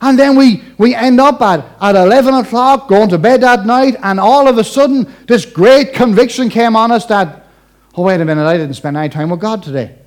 And 0.00 0.16
then 0.16 0.36
we, 0.36 0.62
we 0.78 0.94
end 0.94 1.20
up 1.20 1.42
at, 1.42 1.66
at 1.80 1.96
11 1.96 2.34
o'clock, 2.34 2.88
going 2.88 3.08
to 3.08 3.18
bed 3.18 3.40
that 3.40 3.66
night, 3.66 3.96
and 4.04 4.20
all 4.20 4.46
of 4.46 4.58
a 4.58 4.62
sudden, 4.62 5.12
this 5.26 5.44
great 5.44 5.92
conviction 5.92 6.48
came 6.48 6.76
on 6.76 6.92
us 6.92 7.04
that, 7.06 7.48
oh, 7.96 8.04
wait 8.04 8.20
a 8.20 8.24
minute, 8.24 8.46
I 8.46 8.56
didn't 8.56 8.74
spend 8.74 8.96
any 8.96 9.08
time 9.08 9.30
with 9.30 9.40
God 9.40 9.64
today. 9.64 9.98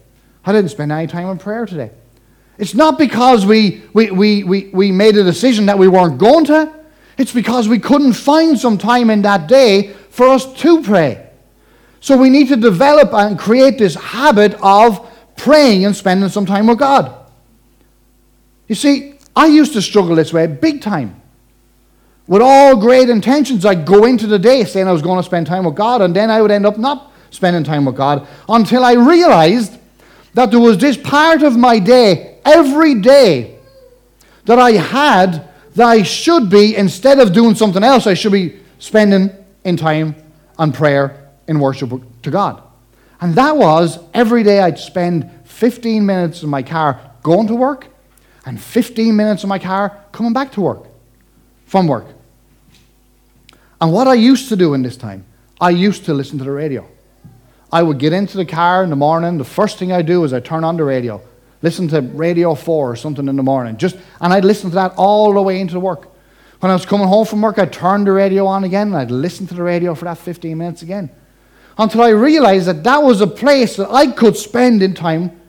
I 0.45 0.53
didn't 0.53 0.71
spend 0.71 0.93
any 0.93 1.05
time 1.05 1.27
in 1.27 1.37
prayer 1.37 1.65
today. 1.65 1.91
It's 2.57 2.73
not 2.73 2.97
because 2.97 3.45
we, 3.45 3.83
we, 3.91 4.11
we, 4.11 4.43
we, 4.45 4.69
we 4.69 4.91
made 4.93 5.17
a 5.17 5.25
decision 5.25 5.65
that 5.65 5.77
we 5.77 5.89
weren't 5.89 6.19
going 6.19 6.45
to, 6.45 6.73
it's 7.17 7.33
because 7.33 7.67
we 7.67 7.79
couldn't 7.79 8.13
find 8.13 8.57
some 8.57 8.77
time 8.77 9.09
in 9.09 9.23
that 9.23 9.47
day 9.47 9.91
for 10.09 10.29
us 10.29 10.51
to 10.61 10.81
pray. 10.81 11.31
So 12.03 12.17
we 12.17 12.29
need 12.29 12.49
to 12.49 12.57
develop 12.57 13.13
and 13.13 13.39
create 13.39 13.77
this 13.77 13.95
habit 13.95 14.55
of 14.61 15.09
praying 15.37 15.85
and 15.85 15.95
spending 15.95 16.27
some 16.27 16.45
time 16.45 16.67
with 16.67 16.77
God. 16.77 17.15
You 18.67 18.75
see, 18.75 19.13
I 19.33 19.45
used 19.45 19.71
to 19.71 19.81
struggle 19.81 20.17
this 20.17 20.33
way 20.33 20.45
big 20.47 20.81
time. 20.81 21.21
With 22.27 22.41
all 22.41 22.75
great 22.75 23.09
intentions, 23.09 23.65
I'd 23.65 23.85
go 23.85 24.03
into 24.03 24.27
the 24.27 24.37
day 24.37 24.65
saying 24.65 24.85
I 24.85 24.91
was 24.91 25.01
going 25.01 25.17
to 25.17 25.23
spend 25.23 25.47
time 25.47 25.63
with 25.63 25.75
God, 25.75 26.01
and 26.01 26.13
then 26.13 26.29
I 26.29 26.41
would 26.41 26.51
end 26.51 26.65
up 26.65 26.77
not 26.77 27.13
spending 27.29 27.63
time 27.63 27.85
with 27.85 27.95
God 27.95 28.27
until 28.49 28.83
I 28.83 28.95
realized 28.95 29.79
that 30.33 30.51
there 30.51 30.59
was 30.59 30.77
this 30.79 30.97
part 30.97 31.41
of 31.41 31.55
my 31.55 31.79
day 31.79 32.37
every 32.43 32.95
day 32.95 33.59
that 34.43 34.59
I 34.59 34.71
had 34.71 35.47
that 35.75 35.87
I 35.87 36.03
should 36.03 36.49
be, 36.49 36.75
instead 36.75 37.19
of 37.19 37.31
doing 37.31 37.55
something 37.55 37.81
else, 37.81 38.07
I 38.07 38.13
should 38.13 38.33
be 38.33 38.59
spending 38.77 39.29
in 39.63 39.77
time 39.77 40.15
and 40.59 40.73
prayer 40.73 41.22
in 41.47 41.59
worship 41.59 41.91
to 42.23 42.31
God. 42.31 42.61
And 43.21 43.35
that 43.35 43.55
was 43.55 43.99
every 44.13 44.43
day 44.43 44.59
I'd 44.59 44.79
spend 44.79 45.29
15 45.45 46.05
minutes 46.05 46.43
in 46.43 46.49
my 46.49 46.63
car 46.63 46.99
going 47.21 47.47
to 47.47 47.55
work 47.55 47.87
and 48.45 48.61
15 48.61 49.15
minutes 49.15 49.43
in 49.43 49.49
my 49.49 49.59
car 49.59 49.97
coming 50.11 50.33
back 50.33 50.51
to 50.53 50.61
work, 50.61 50.85
from 51.65 51.87
work. 51.87 52.07
And 53.79 53.91
what 53.93 54.07
I 54.07 54.13
used 54.13 54.49
to 54.49 54.55
do 54.55 54.73
in 54.73 54.81
this 54.81 54.97
time, 54.97 55.25
I 55.59 55.69
used 55.69 56.05
to 56.05 56.13
listen 56.13 56.37
to 56.39 56.43
the 56.43 56.51
radio. 56.51 56.87
I 57.71 57.81
would 57.81 57.97
get 57.97 58.13
into 58.13 58.37
the 58.37 58.45
car 58.45 58.83
in 58.83 58.89
the 58.89 58.95
morning. 58.95 59.37
The 59.37 59.43
first 59.43 59.79
thing 59.79 59.91
I 59.91 60.01
do 60.01 60.23
is 60.23 60.33
I 60.33 60.39
turn 60.39 60.63
on 60.63 60.77
the 60.77 60.83
radio, 60.83 61.21
listen 61.61 61.87
to 61.89 62.01
Radio 62.01 62.55
4 62.55 62.91
or 62.91 62.95
something 62.95 63.27
in 63.27 63.35
the 63.35 63.43
morning. 63.43 63.77
Just, 63.77 63.97
and 64.19 64.33
I'd 64.33 64.45
listen 64.45 64.69
to 64.69 64.75
that 64.75 64.93
all 64.97 65.33
the 65.33 65.41
way 65.41 65.59
into 65.59 65.73
the 65.73 65.79
work. 65.79 66.09
When 66.59 66.69
I 66.69 66.75
was 66.75 66.85
coming 66.85 67.07
home 67.07 67.25
from 67.25 67.41
work, 67.41 67.57
I'd 67.57 67.73
turn 67.73 68.03
the 68.03 68.11
radio 68.11 68.45
on 68.45 68.63
again 68.63 68.87
and 68.87 68.97
I'd 68.97 69.11
listen 69.11 69.47
to 69.47 69.53
the 69.53 69.63
radio 69.63 69.95
for 69.95 70.05
that 70.05 70.17
15 70.17 70.57
minutes 70.57 70.81
again. 70.81 71.09
Until 71.77 72.01
I 72.01 72.09
realized 72.09 72.67
that 72.67 72.83
that 72.83 73.01
was 73.01 73.21
a 73.21 73.27
place 73.27 73.77
that 73.77 73.89
I 73.89 74.07
could 74.07 74.37
spend 74.37 74.83
in 74.83 74.93
time 74.93 75.39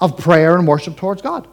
of 0.00 0.16
prayer 0.16 0.56
and 0.56 0.66
worship 0.66 0.96
towards 0.96 1.22
God. 1.22 1.46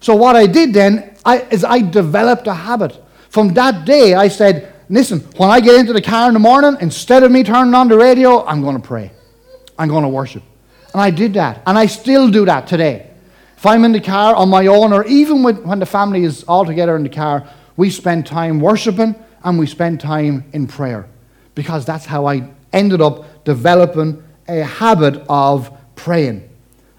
So 0.00 0.14
what 0.14 0.36
I 0.36 0.46
did 0.46 0.72
then 0.72 1.16
I, 1.24 1.40
is 1.50 1.64
I 1.64 1.80
developed 1.80 2.46
a 2.46 2.54
habit. 2.54 2.96
From 3.28 3.54
that 3.54 3.84
day, 3.84 4.14
I 4.14 4.28
said, 4.28 4.72
listen, 4.88 5.20
when 5.36 5.50
I 5.50 5.60
get 5.60 5.80
into 5.80 5.92
the 5.92 6.02
car 6.02 6.28
in 6.28 6.34
the 6.34 6.40
morning, 6.40 6.76
instead 6.80 7.22
of 7.22 7.32
me 7.32 7.42
turning 7.42 7.74
on 7.74 7.88
the 7.88 7.96
radio, 7.96 8.44
I'm 8.44 8.62
going 8.62 8.80
to 8.80 8.86
pray. 8.86 9.10
I'm 9.78 9.88
going 9.88 10.04
to 10.04 10.08
worship. 10.08 10.42
And 10.92 11.00
I 11.02 11.10
did 11.10 11.34
that. 11.34 11.62
And 11.66 11.76
I 11.76 11.86
still 11.86 12.30
do 12.30 12.44
that 12.44 12.66
today. 12.66 13.10
If 13.56 13.66
I'm 13.66 13.84
in 13.84 13.92
the 13.92 14.00
car 14.00 14.34
on 14.34 14.48
my 14.48 14.66
own, 14.66 14.92
or 14.92 15.04
even 15.06 15.42
when 15.42 15.78
the 15.78 15.86
family 15.86 16.24
is 16.24 16.44
all 16.44 16.64
together 16.64 16.94
in 16.94 17.02
the 17.02 17.08
car, 17.08 17.48
we 17.76 17.90
spend 17.90 18.26
time 18.26 18.60
worshiping 18.60 19.14
and 19.42 19.58
we 19.58 19.66
spend 19.66 20.00
time 20.00 20.44
in 20.52 20.66
prayer. 20.66 21.08
Because 21.54 21.84
that's 21.84 22.04
how 22.04 22.26
I 22.26 22.48
ended 22.72 23.00
up 23.00 23.24
developing 23.46 24.22
a 24.48 24.60
habit 24.60 25.24
of 25.28 25.72
praying. 25.94 26.46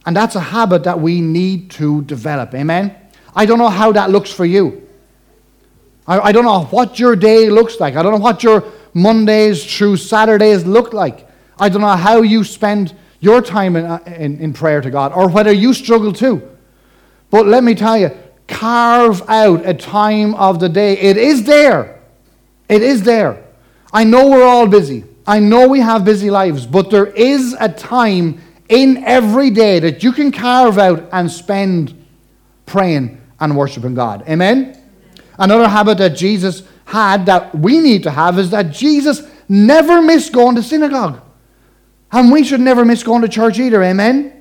And 0.08 0.16
that's 0.16 0.36
a 0.36 0.40
habit 0.40 0.84
that 0.86 1.00
we 1.00 1.22
need 1.22 1.70
to 1.72 2.02
develop. 2.04 2.56
Amen? 2.56 2.96
I 3.36 3.46
don't 3.46 3.60
know 3.60 3.70
how 3.70 3.92
that 3.92 4.10
looks 4.10 4.32
for 4.32 4.46
you. 4.46 4.88
I, 6.08 6.20
I 6.20 6.32
don't 6.32 6.46
know 6.46 6.64
what 6.64 6.98
your 6.98 7.16
day 7.16 7.50
looks 7.50 7.80
like. 7.80 7.96
I 7.96 8.02
don't 8.02 8.14
know 8.14 8.24
what 8.24 8.42
your 8.42 8.64
Mondays 8.94 9.64
through 9.64 9.98
Saturdays 9.98 10.66
look 10.66 10.94
like. 10.94 11.28
I 11.60 11.70
don't 11.70 11.82
know 11.82 11.96
how 11.96 12.22
you 12.22 12.44
spend 12.44 12.96
your 13.20 13.42
time 13.42 13.76
in, 13.76 13.86
uh, 13.86 14.00
in, 14.06 14.40
in 14.40 14.54
prayer 14.54 14.80
to 14.82 14.90
God 14.90 15.12
or 15.12 15.30
whether 15.30 15.52
you 15.52 15.74
struggle 15.74 16.14
too. 16.14 16.42
But 17.30 17.46
let 17.46 17.64
me 17.64 17.76
tell 17.76 17.98
you, 17.98 18.12
carve 18.48 19.22
out 19.28 19.66
a 19.66 19.74
time 19.74 20.34
of 20.36 20.62
the 20.62 20.70
day. 20.70 20.98
It 20.98 21.18
is 21.18 21.44
there. 21.44 22.00
It 22.70 22.82
is 22.82 23.04
there. 23.04 23.44
I 23.92 24.06
know 24.06 24.30
we're 24.30 24.46
all 24.46 24.68
busy. 24.68 25.04
I 25.28 25.40
know 25.40 25.68
we 25.68 25.82
have 25.82 26.06
busy 26.06 26.32
lives, 26.32 26.66
but 26.66 26.90
there 26.90 27.08
is 27.08 27.56
a 27.60 27.68
time 27.68 28.42
in 28.70 29.04
every 29.04 29.50
day 29.50 29.80
that 29.80 30.02
you 30.02 30.14
can 30.14 30.32
carve 30.32 30.78
out 30.78 31.10
and 31.12 31.30
spend 31.30 31.94
praying 32.66 33.22
and 33.40 33.56
worshiping 33.58 33.94
God. 33.94 34.24
Amen? 34.28 34.82
Another 35.38 35.68
habit 35.68 35.98
that 36.00 36.16
Jesus 36.16 36.64
had 36.86 37.26
that 37.26 37.54
we 37.54 37.80
need 37.80 38.04
to 38.04 38.12
have 38.12 38.40
is 38.40 38.52
that 38.52 38.72
Jesus 38.72 39.22
never 39.50 40.02
missed 40.02 40.32
going 40.32 40.56
to 40.56 40.64
synagogue. 40.64 41.20
And 42.12 42.32
we 42.32 42.44
should 42.44 42.62
never 42.62 42.86
miss 42.86 43.04
going 43.04 43.22
to 43.22 43.28
church 43.28 43.60
either. 43.60 43.84
Amen? 43.84 44.34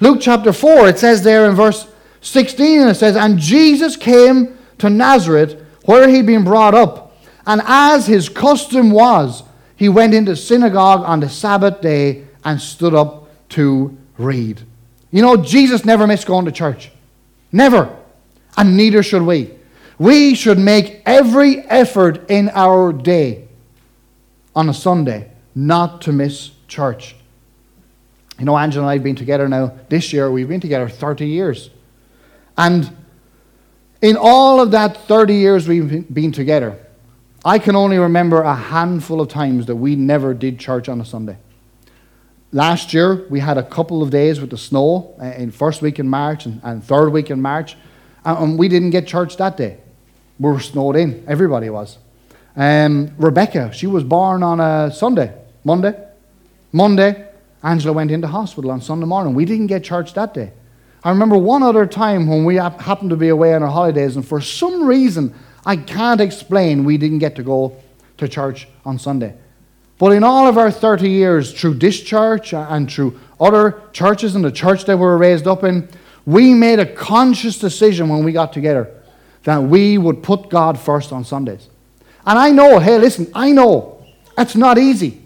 Luke 0.00 0.18
chapter 0.20 0.52
4, 0.52 0.88
it 0.88 0.98
says 0.98 1.22
there 1.22 1.48
in 1.48 1.54
verse 1.54 1.86
16, 2.22 2.80
and 2.80 2.90
it 2.90 2.96
says, 2.96 3.16
And 3.16 3.38
Jesus 3.38 3.96
came 3.96 4.58
to 4.78 4.90
Nazareth 4.90 5.62
where 5.84 6.08
he'd 6.08 6.26
been 6.26 6.44
brought 6.44 6.74
up. 6.74 7.16
And 7.46 7.62
as 7.64 8.06
his 8.06 8.28
custom 8.28 8.90
was, 8.90 9.44
he 9.76 9.88
went 9.88 10.14
into 10.14 10.36
synagogue 10.36 11.02
on 11.02 11.20
the 11.20 11.28
Sabbath 11.28 11.80
day 11.80 12.24
and 12.44 12.60
stood 12.60 12.94
up 12.94 13.28
to 13.50 13.96
read. 14.18 14.62
You 15.10 15.22
know, 15.22 15.36
Jesus 15.36 15.84
never 15.84 16.06
missed 16.06 16.26
going 16.26 16.44
to 16.44 16.52
church. 16.52 16.90
Never. 17.52 17.96
And 18.56 18.76
neither 18.76 19.02
should 19.02 19.22
we. 19.22 19.50
We 19.98 20.34
should 20.34 20.58
make 20.58 21.02
every 21.06 21.58
effort 21.60 22.28
in 22.30 22.50
our 22.50 22.92
day 22.92 23.48
on 24.54 24.68
a 24.68 24.74
Sunday 24.74 25.30
not 25.54 26.00
to 26.02 26.12
miss 26.12 26.50
church. 26.66 27.14
You 28.38 28.44
know, 28.44 28.56
Angela 28.56 28.84
and 28.84 28.90
I 28.90 28.94
have 28.94 29.04
been 29.04 29.14
together 29.14 29.48
now 29.48 29.72
this 29.88 30.12
year, 30.12 30.30
we've 30.30 30.48
been 30.48 30.60
together 30.60 30.88
30 30.88 31.26
years. 31.26 31.70
And 32.58 32.96
in 34.02 34.16
all 34.16 34.60
of 34.60 34.72
that 34.72 34.96
30 35.06 35.34
years 35.34 35.68
we've 35.68 36.12
been 36.12 36.32
together, 36.32 36.83
I 37.46 37.58
can 37.58 37.76
only 37.76 37.98
remember 37.98 38.40
a 38.40 38.54
handful 38.54 39.20
of 39.20 39.28
times 39.28 39.66
that 39.66 39.76
we 39.76 39.96
never 39.96 40.32
did 40.32 40.58
church 40.58 40.88
on 40.88 40.98
a 41.02 41.04
Sunday. 41.04 41.36
Last 42.52 42.94
year, 42.94 43.26
we 43.28 43.40
had 43.40 43.58
a 43.58 43.62
couple 43.62 44.02
of 44.02 44.08
days 44.08 44.40
with 44.40 44.48
the 44.48 44.56
snow 44.56 45.14
uh, 45.20 45.24
in 45.26 45.50
first 45.50 45.82
week 45.82 45.98
in 45.98 46.08
March 46.08 46.46
and, 46.46 46.62
and 46.64 46.82
third 46.82 47.10
week 47.10 47.30
in 47.30 47.42
March, 47.42 47.76
and 48.24 48.58
we 48.58 48.68
didn't 48.68 48.90
get 48.90 49.06
church 49.06 49.36
that 49.36 49.58
day. 49.58 49.76
We 50.38 50.52
were 50.52 50.60
snowed 50.60 50.96
in. 50.96 51.22
Everybody 51.28 51.68
was. 51.68 51.98
Um, 52.56 53.10
Rebecca, 53.18 53.72
she 53.74 53.86
was 53.88 54.04
born 54.04 54.42
on 54.42 54.60
a 54.60 54.90
Sunday, 54.90 55.34
Monday. 55.64 56.02
Monday, 56.72 57.28
Angela 57.62 57.92
went 57.92 58.10
into 58.10 58.26
hospital 58.26 58.70
on 58.70 58.80
Sunday 58.80 59.06
morning. 59.06 59.34
We 59.34 59.44
didn't 59.44 59.66
get 59.66 59.84
church 59.84 60.14
that 60.14 60.32
day. 60.32 60.52
I 61.02 61.10
remember 61.10 61.36
one 61.36 61.62
other 61.62 61.84
time 61.84 62.26
when 62.26 62.46
we 62.46 62.54
happened 62.54 63.10
to 63.10 63.16
be 63.16 63.28
away 63.28 63.52
on 63.52 63.62
our 63.62 63.70
holidays, 63.70 64.16
and 64.16 64.26
for 64.26 64.40
some 64.40 64.86
reason 64.86 65.34
I 65.66 65.76
can't 65.76 66.20
explain, 66.20 66.84
we 66.84 66.98
didn't 66.98 67.18
get 67.18 67.36
to 67.36 67.42
go 67.42 67.76
to 68.18 68.28
church 68.28 68.68
on 68.84 68.98
Sunday. 68.98 69.34
But 69.98 70.12
in 70.12 70.24
all 70.24 70.46
of 70.46 70.58
our 70.58 70.70
30 70.70 71.08
years, 71.08 71.52
through 71.52 71.74
this 71.74 72.00
church 72.00 72.52
and 72.52 72.90
through 72.90 73.18
other 73.40 73.82
churches 73.92 74.34
and 74.34 74.44
the 74.44 74.52
church 74.52 74.84
that 74.84 74.96
we 74.96 75.02
were 75.02 75.16
raised 75.16 75.46
up 75.46 75.64
in, 75.64 75.88
we 76.26 76.52
made 76.52 76.78
a 76.78 76.86
conscious 76.86 77.58
decision 77.58 78.08
when 78.08 78.24
we 78.24 78.32
got 78.32 78.52
together 78.52 78.90
that 79.44 79.62
we 79.62 79.98
would 79.98 80.22
put 80.22 80.48
God 80.48 80.78
first 80.78 81.12
on 81.12 81.24
Sundays. 81.24 81.68
And 82.26 82.38
I 82.38 82.50
know, 82.50 82.78
hey, 82.78 82.98
listen, 82.98 83.30
I 83.34 83.52
know 83.52 84.04
it's 84.36 84.56
not 84.56 84.78
easy. 84.78 85.22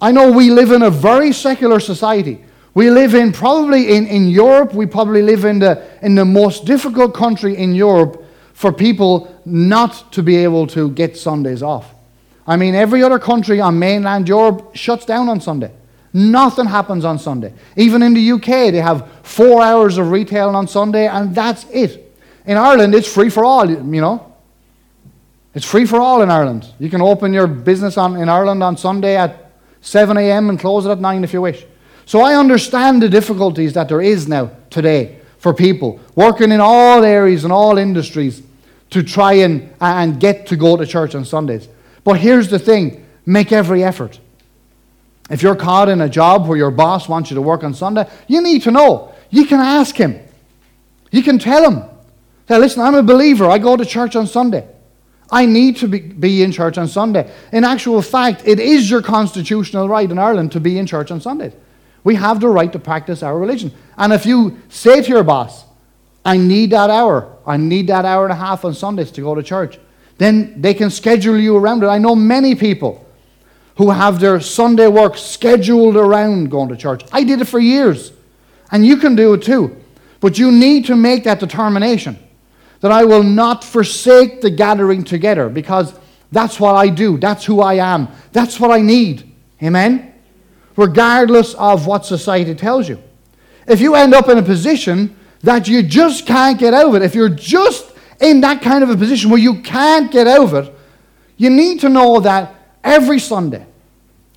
I 0.00 0.12
know 0.12 0.30
we 0.30 0.50
live 0.50 0.72
in 0.72 0.82
a 0.82 0.90
very 0.90 1.32
secular 1.32 1.80
society. 1.80 2.44
We 2.74 2.90
live 2.90 3.14
in 3.14 3.32
probably 3.32 3.96
in, 3.96 4.06
in 4.06 4.28
Europe, 4.28 4.74
we 4.74 4.86
probably 4.86 5.22
live 5.22 5.44
in 5.44 5.58
the, 5.58 5.88
in 6.02 6.14
the 6.14 6.24
most 6.24 6.66
difficult 6.66 7.14
country 7.14 7.56
in 7.56 7.74
Europe 7.74 8.22
for 8.56 8.72
people 8.72 9.38
not 9.44 10.10
to 10.10 10.22
be 10.22 10.36
able 10.36 10.66
to 10.66 10.90
get 10.92 11.14
Sundays 11.14 11.62
off. 11.62 11.94
I 12.46 12.56
mean, 12.56 12.74
every 12.74 13.02
other 13.02 13.18
country 13.18 13.60
on 13.60 13.78
mainland 13.78 14.26
Europe 14.26 14.74
shuts 14.74 15.04
down 15.04 15.28
on 15.28 15.42
Sunday. 15.42 15.70
Nothing 16.14 16.64
happens 16.64 17.04
on 17.04 17.18
Sunday. 17.18 17.52
Even 17.76 18.02
in 18.02 18.14
the 18.14 18.30
UK, 18.32 18.72
they 18.72 18.80
have 18.80 19.12
four 19.22 19.62
hours 19.62 19.98
of 19.98 20.10
retail 20.10 20.56
on 20.56 20.66
Sunday, 20.68 21.06
and 21.06 21.34
that's 21.34 21.66
it. 21.70 22.16
In 22.46 22.56
Ireland, 22.56 22.94
it's 22.94 23.12
free 23.12 23.28
for 23.28 23.44
all, 23.44 23.68
you 23.68 24.00
know. 24.00 24.34
It's 25.54 25.66
free 25.66 25.84
for 25.84 26.00
all 26.00 26.22
in 26.22 26.30
Ireland. 26.30 26.66
You 26.78 26.88
can 26.88 27.02
open 27.02 27.34
your 27.34 27.46
business 27.46 27.98
on, 27.98 28.16
in 28.16 28.30
Ireland 28.30 28.62
on 28.62 28.78
Sunday 28.78 29.18
at 29.18 29.52
7 29.82 30.16
a.m. 30.16 30.48
and 30.48 30.58
close 30.58 30.86
it 30.86 30.90
at 30.90 31.00
9 31.00 31.24
if 31.24 31.34
you 31.34 31.42
wish. 31.42 31.66
So 32.06 32.22
I 32.22 32.36
understand 32.36 33.02
the 33.02 33.10
difficulties 33.10 33.74
that 33.74 33.90
there 33.90 34.00
is 34.00 34.26
now 34.26 34.50
today 34.70 35.20
for 35.46 35.54
people 35.54 36.00
working 36.16 36.50
in 36.50 36.58
all 36.58 37.04
areas 37.04 37.44
and 37.44 37.52
all 37.52 37.78
industries 37.78 38.42
to 38.90 39.00
try 39.00 39.34
and, 39.34 39.72
and 39.80 40.18
get 40.18 40.44
to 40.48 40.56
go 40.56 40.76
to 40.76 40.84
church 40.84 41.14
on 41.14 41.24
Sundays. 41.24 41.68
But 42.02 42.14
here's 42.18 42.48
the 42.48 42.58
thing 42.58 43.06
make 43.24 43.52
every 43.52 43.84
effort. 43.84 44.18
If 45.30 45.44
you're 45.44 45.54
caught 45.54 45.88
in 45.88 46.00
a 46.00 46.08
job 46.08 46.48
where 46.48 46.58
your 46.58 46.72
boss 46.72 47.08
wants 47.08 47.30
you 47.30 47.36
to 47.36 47.42
work 47.42 47.62
on 47.62 47.74
Sunday, 47.74 48.10
you 48.26 48.42
need 48.42 48.62
to 48.62 48.72
know. 48.72 49.14
You 49.30 49.46
can 49.46 49.60
ask 49.60 49.94
him. 49.94 50.18
You 51.12 51.22
can 51.22 51.38
tell 51.38 51.70
him. 51.70 51.84
Say, 52.48 52.58
listen, 52.58 52.82
I'm 52.82 52.96
a 52.96 53.04
believer. 53.04 53.46
I 53.46 53.58
go 53.58 53.76
to 53.76 53.84
church 53.84 54.16
on 54.16 54.26
Sunday. 54.26 54.66
I 55.30 55.46
need 55.46 55.76
to 55.76 55.86
be, 55.86 56.00
be 56.00 56.42
in 56.42 56.50
church 56.50 56.76
on 56.76 56.88
Sunday. 56.88 57.32
In 57.52 57.62
actual 57.62 58.02
fact, 58.02 58.42
it 58.48 58.58
is 58.58 58.90
your 58.90 59.00
constitutional 59.00 59.88
right 59.88 60.10
in 60.10 60.18
Ireland 60.18 60.50
to 60.52 60.60
be 60.60 60.76
in 60.76 60.86
church 60.86 61.12
on 61.12 61.20
Sundays. 61.20 61.52
We 62.06 62.14
have 62.14 62.38
the 62.38 62.48
right 62.48 62.72
to 62.72 62.78
practice 62.78 63.24
our 63.24 63.36
religion. 63.36 63.72
And 63.98 64.12
if 64.12 64.24
you 64.24 64.58
say 64.68 65.02
to 65.02 65.08
your 65.08 65.24
boss, 65.24 65.64
I 66.24 66.36
need 66.36 66.70
that 66.70 66.88
hour, 66.88 67.36
I 67.44 67.56
need 67.56 67.88
that 67.88 68.04
hour 68.04 68.22
and 68.22 68.32
a 68.32 68.36
half 68.36 68.64
on 68.64 68.74
Sundays 68.74 69.10
to 69.10 69.22
go 69.22 69.34
to 69.34 69.42
church, 69.42 69.80
then 70.16 70.62
they 70.62 70.72
can 70.72 70.88
schedule 70.88 71.36
you 71.36 71.56
around 71.56 71.82
it. 71.82 71.88
I 71.88 71.98
know 71.98 72.14
many 72.14 72.54
people 72.54 73.04
who 73.76 73.90
have 73.90 74.20
their 74.20 74.38
Sunday 74.38 74.86
work 74.86 75.16
scheduled 75.16 75.96
around 75.96 76.48
going 76.48 76.68
to 76.68 76.76
church. 76.76 77.02
I 77.10 77.24
did 77.24 77.40
it 77.40 77.46
for 77.46 77.58
years, 77.58 78.12
and 78.70 78.86
you 78.86 78.98
can 78.98 79.16
do 79.16 79.34
it 79.34 79.42
too. 79.42 79.76
But 80.20 80.38
you 80.38 80.52
need 80.52 80.86
to 80.86 80.94
make 80.94 81.24
that 81.24 81.40
determination 81.40 82.16
that 82.82 82.92
I 82.92 83.04
will 83.04 83.24
not 83.24 83.64
forsake 83.64 84.42
the 84.42 84.50
gathering 84.50 85.02
together 85.02 85.48
because 85.48 85.92
that's 86.30 86.60
what 86.60 86.76
I 86.76 86.88
do, 86.88 87.18
that's 87.18 87.44
who 87.44 87.62
I 87.62 87.74
am, 87.74 88.06
that's 88.30 88.60
what 88.60 88.70
I 88.70 88.80
need. 88.80 89.34
Amen? 89.60 90.12
Regardless 90.76 91.54
of 91.54 91.86
what 91.86 92.04
society 92.04 92.54
tells 92.54 92.88
you. 92.88 93.02
If 93.66 93.80
you 93.80 93.94
end 93.94 94.14
up 94.14 94.28
in 94.28 94.38
a 94.38 94.42
position 94.42 95.16
that 95.42 95.68
you 95.68 95.82
just 95.82 96.26
can't 96.26 96.58
get 96.58 96.74
of 96.74 96.94
it, 96.94 97.02
if 97.02 97.14
you're 97.14 97.28
just 97.28 97.92
in 98.20 98.40
that 98.42 98.62
kind 98.62 98.82
of 98.82 98.90
a 98.90 98.96
position 98.96 99.30
where 99.30 99.40
you 99.40 99.62
can't 99.62 100.10
get 100.10 100.26
of 100.26 100.54
it, 100.54 100.72
you 101.36 101.50
need 101.50 101.80
to 101.80 101.88
know 101.88 102.20
that 102.20 102.54
every 102.82 103.18
Sunday 103.18 103.66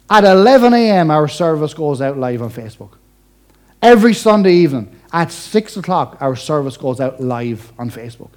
at 0.09 0.23
11 0.23 0.73
a.m., 0.73 1.11
our 1.11 1.27
service 1.27 1.73
goes 1.73 2.01
out 2.01 2.17
live 2.17 2.41
on 2.41 2.49
Facebook. 2.49 2.91
Every 3.81 4.13
Sunday 4.13 4.53
evening 4.53 4.99
at 5.13 5.31
6 5.31 5.77
o'clock, 5.77 6.17
our 6.19 6.35
service 6.35 6.75
goes 6.75 6.99
out 6.99 7.21
live 7.21 7.71
on 7.77 7.89
Facebook. 7.89 8.31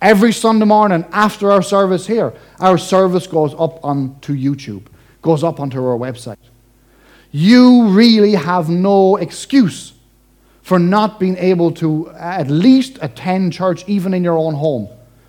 Every 0.00 0.32
Sunday 0.32 0.64
morning 0.64 1.04
after 1.12 1.50
our 1.50 1.62
service 1.62 2.06
here, 2.06 2.32
our 2.60 2.78
service 2.78 3.26
goes 3.26 3.52
up 3.54 3.84
onto 3.84 4.34
YouTube, 4.34 4.84
goes 5.20 5.42
up 5.42 5.58
onto 5.60 5.84
our 5.84 5.98
website. 5.98 6.38
You 7.30 7.88
really 7.88 8.32
have 8.32 8.68
no 8.68 9.16
excuse 9.16 9.92
for 10.62 10.78
not 10.78 11.18
being 11.18 11.36
able 11.36 11.72
to 11.72 12.10
at 12.10 12.48
least 12.48 12.98
attend 13.00 13.52
church 13.52 13.84
even 13.86 14.14
in 14.14 14.24
your 14.24 14.38
own 14.38 14.54
home 14.54 14.88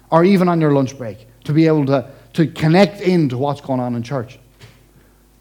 or 0.09 0.23
even 0.23 0.47
on 0.47 0.59
your 0.59 0.71
lunch 0.71 0.97
break 0.97 1.27
to 1.45 1.53
be 1.53 1.67
able 1.67 1.85
to, 1.85 2.09
to 2.33 2.47
connect 2.47 3.01
into 3.01 3.37
what's 3.37 3.61
going 3.61 3.79
on 3.79 3.95
in 3.95 4.03
church. 4.03 4.39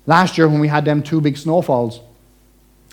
Last 0.06 0.38
year, 0.38 0.48
when 0.48 0.60
we 0.60 0.68
had 0.68 0.84
them 0.84 1.02
two 1.02 1.20
big 1.20 1.36
snowfalls 1.36 2.00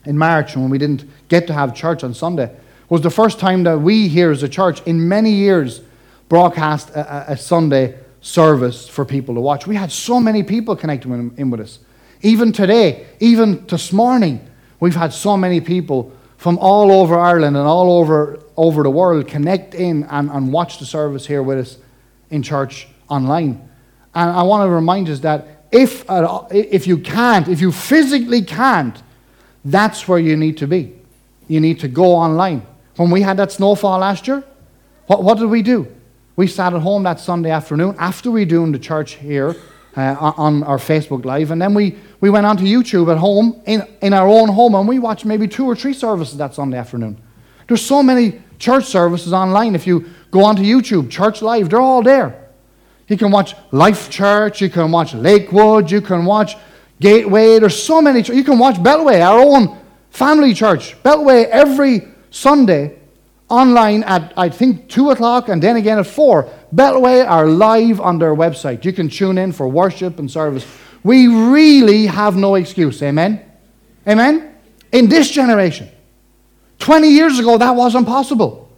in 0.05 0.17
March, 0.17 0.53
and 0.53 0.63
when 0.63 0.71
we 0.71 0.77
didn't 0.77 1.05
get 1.29 1.47
to 1.47 1.53
have 1.53 1.73
church 1.73 2.03
on 2.03 2.13
Sunday, 2.13 2.55
was 2.89 3.01
the 3.01 3.09
first 3.09 3.39
time 3.39 3.63
that 3.63 3.79
we 3.79 4.07
here 4.07 4.31
as 4.31 4.43
a 4.43 4.49
church 4.49 4.81
in 4.85 5.07
many 5.07 5.31
years 5.31 5.81
broadcast 6.29 6.89
a, 6.89 7.31
a 7.31 7.37
Sunday 7.37 7.97
service 8.21 8.87
for 8.87 9.05
people 9.05 9.35
to 9.35 9.41
watch. 9.41 9.67
We 9.67 9.75
had 9.75 9.91
so 9.91 10.19
many 10.19 10.43
people 10.43 10.75
connecting 10.75 11.33
in 11.37 11.49
with 11.49 11.61
us. 11.61 11.79
Even 12.25 12.51
today, 12.51 13.05
even 13.19 13.67
this 13.67 13.93
morning, 13.93 14.39
we've 14.79 14.95
had 14.95 15.13
so 15.13 15.37
many 15.37 15.61
people 15.61 16.11
from 16.37 16.57
all 16.57 16.91
over 16.91 17.19
Ireland 17.19 17.55
and 17.55 17.67
all 17.67 17.91
over, 17.99 18.39
over 18.57 18.81
the 18.81 18.89
world 18.89 19.27
connect 19.27 19.75
in 19.75 20.05
and, 20.05 20.31
and 20.31 20.51
watch 20.51 20.79
the 20.79 20.85
service 20.87 21.27
here 21.27 21.43
with 21.43 21.59
us 21.59 21.77
in 22.31 22.41
church 22.41 22.87
online. 23.09 23.69
And 24.15 24.31
I 24.31 24.41
want 24.41 24.67
to 24.67 24.73
remind 24.73 25.07
us 25.07 25.19
that 25.19 25.67
if, 25.71 26.03
if 26.49 26.87
you 26.87 26.97
can't, 26.97 27.47
if 27.47 27.61
you 27.61 27.71
physically 27.71 28.41
can't, 28.41 28.99
that's 29.63 30.07
where 30.07 30.17
you 30.17 30.35
need 30.35 30.57
to 30.57 30.65
be. 30.65 30.93
You 31.47 31.59
need 31.59 31.79
to 31.81 31.87
go 31.87 32.05
online. 32.05 32.65
When 32.95 33.11
we 33.11 33.21
had 33.21 33.37
that 33.37 33.51
snowfall 33.51 33.99
last 33.99 34.27
year, 34.27 34.43
what, 35.05 35.21
what 35.21 35.37
did 35.37 35.51
we 35.51 35.61
do? 35.61 35.93
We 36.37 36.47
sat 36.47 36.73
at 36.73 36.81
home 36.81 37.03
that 37.03 37.19
Sunday 37.19 37.51
afternoon 37.51 37.95
after 37.99 38.31
we 38.31 38.45
doing 38.45 38.71
the 38.71 38.79
church 38.79 39.13
here 39.13 39.55
uh, 39.95 40.33
on 40.37 40.63
our 40.63 40.77
Facebook 40.77 41.25
Live, 41.25 41.51
and 41.51 41.61
then 41.61 41.73
we 41.73 41.97
we 42.21 42.29
went 42.29 42.45
onto 42.45 42.63
YouTube 42.63 43.11
at 43.11 43.17
home, 43.17 43.61
in, 43.65 43.83
in 44.01 44.13
our 44.13 44.27
own 44.27 44.49
home, 44.49 44.75
and 44.75 44.87
we 44.87 44.99
watched 44.99 45.25
maybe 45.25 45.47
two 45.47 45.65
or 45.65 45.75
three 45.75 45.93
services 45.93 46.37
that 46.37 46.53
Sunday 46.53 46.77
afternoon. 46.77 47.21
There's 47.67 47.85
so 47.85 48.01
many 48.03 48.41
church 48.59 48.85
services 48.85 49.33
online. 49.33 49.75
If 49.75 49.87
you 49.87 50.09
go 50.31 50.43
onto 50.43 50.63
YouTube, 50.63 51.09
Church 51.09 51.41
Live, 51.41 51.69
they're 51.69 51.79
all 51.79 52.01
there. 52.01 52.49
You 53.07 53.17
can 53.17 53.31
watch 53.31 53.55
Life 53.71 54.09
Church, 54.09 54.61
you 54.61 54.69
can 54.69 54.91
watch 54.91 55.13
Lakewood, 55.13 55.91
you 55.91 56.01
can 56.01 56.25
watch 56.25 56.55
Gateway. 56.99 57.59
There's 57.59 57.81
so 57.81 58.01
many. 58.01 58.21
You 58.21 58.43
can 58.43 58.57
watch 58.57 58.75
Beltway, 58.75 59.21
our 59.21 59.39
own 59.39 59.77
family 60.11 60.53
church. 60.53 61.01
Beltway 61.03 61.45
every 61.45 62.07
Sunday 62.31 62.97
online 63.49 64.03
at, 64.03 64.33
I 64.37 64.49
think, 64.49 64.89
2 64.89 65.11
o'clock 65.11 65.49
and 65.49 65.61
then 65.61 65.75
again 65.75 65.99
at 65.99 66.07
4. 66.07 66.49
Beltway 66.73 67.27
are 67.27 67.47
live 67.47 67.99
on 67.99 68.19
their 68.19 68.35
website. 68.35 68.85
You 68.85 68.93
can 68.93 69.09
tune 69.09 69.37
in 69.37 69.51
for 69.51 69.67
worship 69.67 70.19
and 70.19 70.29
service. 70.29 70.65
We 71.03 71.27
really 71.27 72.05
have 72.07 72.35
no 72.35 72.55
excuse. 72.55 73.01
Amen? 73.03 73.43
Amen? 74.07 74.55
In 74.91 75.07
this 75.07 75.29
generation. 75.29 75.89
20 76.79 77.09
years 77.09 77.39
ago, 77.39 77.57
that 77.57 77.75
wasn't 77.75 78.07
possible. 78.07 78.69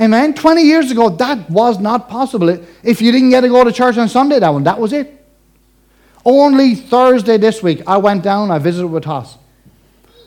Amen? 0.00 0.34
20 0.34 0.62
years 0.62 0.90
ago, 0.90 1.10
that 1.10 1.50
was 1.50 1.78
not 1.78 2.08
possible. 2.08 2.48
If 2.82 3.02
you 3.02 3.12
didn't 3.12 3.30
get 3.30 3.42
to 3.42 3.48
go 3.48 3.64
to 3.64 3.72
church 3.72 3.96
on 3.98 4.08
Sunday, 4.08 4.38
that 4.38 4.48
one, 4.50 4.64
that 4.64 4.78
was 4.78 4.92
it. 4.92 5.18
Only 6.24 6.74
Thursday 6.74 7.36
this 7.36 7.62
week, 7.62 7.82
I 7.86 7.96
went 7.96 8.22
down, 8.22 8.50
I 8.50 8.58
visited 8.58 8.88
with 8.88 9.04
Toss. 9.04 9.38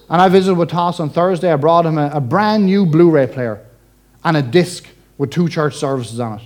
And 0.09 0.21
I 0.21 0.29
visited 0.29 0.55
with 0.55 0.69
Toss 0.69 0.99
on 0.99 1.09
Thursday. 1.09 1.51
I 1.51 1.55
brought 1.55 1.85
him 1.85 1.97
a, 1.97 2.09
a 2.13 2.21
brand 2.21 2.65
new 2.65 2.85
Blu 2.85 3.09
ray 3.09 3.27
player 3.27 3.65
and 4.23 4.37
a 4.37 4.41
disc 4.41 4.85
with 5.17 5.31
two 5.31 5.47
church 5.49 5.75
services 5.75 6.19
on 6.19 6.39
it. 6.39 6.45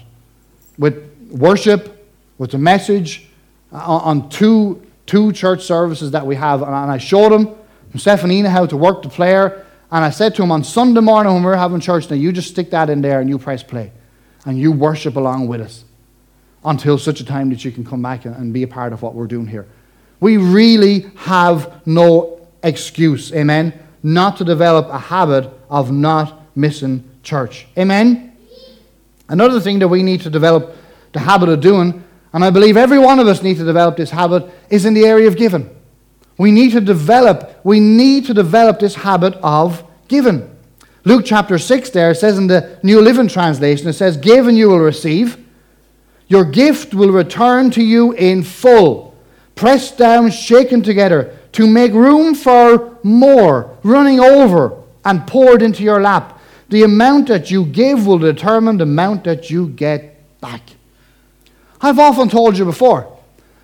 With 0.79 1.29
worship, 1.29 2.09
with 2.39 2.55
a 2.55 2.57
message, 2.57 3.27
uh, 3.71 3.77
on 3.77 4.29
two 4.29 4.81
two 5.09 5.31
church 5.31 5.63
services 5.63 6.11
that 6.11 6.23
we 6.23 6.35
have. 6.35 6.61
And 6.61 6.71
I 6.71 6.99
showed 6.99 7.31
him, 7.31 7.55
Stephanina, 7.95 8.47
how 8.47 8.67
to 8.67 8.77
work 8.77 9.01
the 9.01 9.09
player. 9.09 9.65
And 9.91 10.05
I 10.05 10.11
said 10.11 10.35
to 10.35 10.43
him 10.43 10.51
on 10.51 10.63
Sunday 10.63 11.01
morning 11.01 11.33
when 11.33 11.41
we 11.41 11.47
were 11.47 11.57
having 11.57 11.79
church, 11.79 12.07
now 12.11 12.15
you 12.15 12.31
just 12.31 12.49
stick 12.49 12.69
that 12.69 12.91
in 12.91 13.01
there 13.01 13.19
and 13.19 13.27
you 13.27 13.39
press 13.39 13.63
play. 13.63 13.91
And 14.45 14.59
you 14.59 14.71
worship 14.71 15.15
along 15.15 15.47
with 15.47 15.61
us 15.61 15.83
until 16.63 16.99
such 16.99 17.21
a 17.21 17.25
time 17.25 17.49
that 17.49 17.65
you 17.65 17.71
can 17.71 17.83
come 17.83 18.03
back 18.03 18.25
and 18.25 18.53
be 18.53 18.61
a 18.61 18.67
part 18.67 18.93
of 18.93 19.01
what 19.01 19.15
we're 19.15 19.25
doing 19.25 19.47
here. 19.47 19.65
We 20.19 20.37
really 20.37 21.07
have 21.15 21.81
no 21.87 22.47
excuse, 22.61 23.33
amen, 23.33 23.73
not 24.03 24.37
to 24.37 24.43
develop 24.45 24.89
a 24.89 24.99
habit 24.99 25.51
of 25.71 25.91
not 25.91 26.55
missing 26.55 27.03
church. 27.23 27.65
Amen? 27.77 28.28
Another 29.29 29.59
thing 29.59 29.79
that 29.79 29.87
we 29.87 30.03
need 30.03 30.21
to 30.21 30.29
develop 30.29 30.75
the 31.13 31.19
habit 31.19 31.49
of 31.49 31.61
doing 31.61 32.03
and 32.33 32.43
I 32.43 32.49
believe 32.49 32.77
every 32.77 32.99
one 32.99 33.19
of 33.19 33.27
us 33.27 33.41
need 33.41 33.57
to 33.57 33.65
develop 33.65 33.97
this 33.97 34.11
habit, 34.11 34.49
is 34.69 34.85
in 34.85 34.93
the 34.93 35.05
area 35.05 35.27
of 35.27 35.35
giving. 35.35 35.69
We 36.37 36.51
need 36.51 36.71
to 36.71 36.81
develop, 36.81 37.59
we 37.63 37.79
need 37.79 38.25
to 38.25 38.33
develop 38.33 38.79
this 38.79 38.95
habit 38.95 39.33
of 39.41 39.83
giving. 40.07 40.55
Luke 41.05 41.23
chapter 41.25 41.57
6 41.57 41.89
there 41.89 42.13
says 42.13 42.37
in 42.37 42.47
the 42.47 42.79
New 42.83 43.01
Living 43.01 43.27
Translation, 43.27 43.87
it 43.87 43.93
says, 43.93 44.15
Give 44.15 44.47
and 44.47 44.57
you 44.57 44.69
will 44.69 44.79
receive. 44.79 45.43
Your 46.27 46.45
gift 46.45 46.93
will 46.93 47.11
return 47.11 47.71
to 47.71 47.83
you 47.83 48.11
in 48.13 48.43
full, 48.43 49.15
pressed 49.55 49.97
down, 49.97 50.29
shaken 50.29 50.83
together, 50.83 51.35
to 51.53 51.65
make 51.65 51.91
room 51.93 52.35
for 52.35 52.99
more, 53.01 53.75
running 53.81 54.19
over 54.19 54.77
and 55.03 55.25
poured 55.25 55.63
into 55.63 55.81
your 55.81 55.99
lap. 55.99 56.38
The 56.69 56.83
amount 56.83 57.27
that 57.27 57.51
you 57.51 57.65
give 57.65 58.05
will 58.05 58.19
determine 58.19 58.77
the 58.77 58.83
amount 58.83 59.23
that 59.25 59.49
you 59.49 59.69
get 59.69 60.39
back. 60.39 60.61
I've 61.81 61.99
often 61.99 62.29
told 62.29 62.57
you 62.57 62.65
before, 62.65 63.17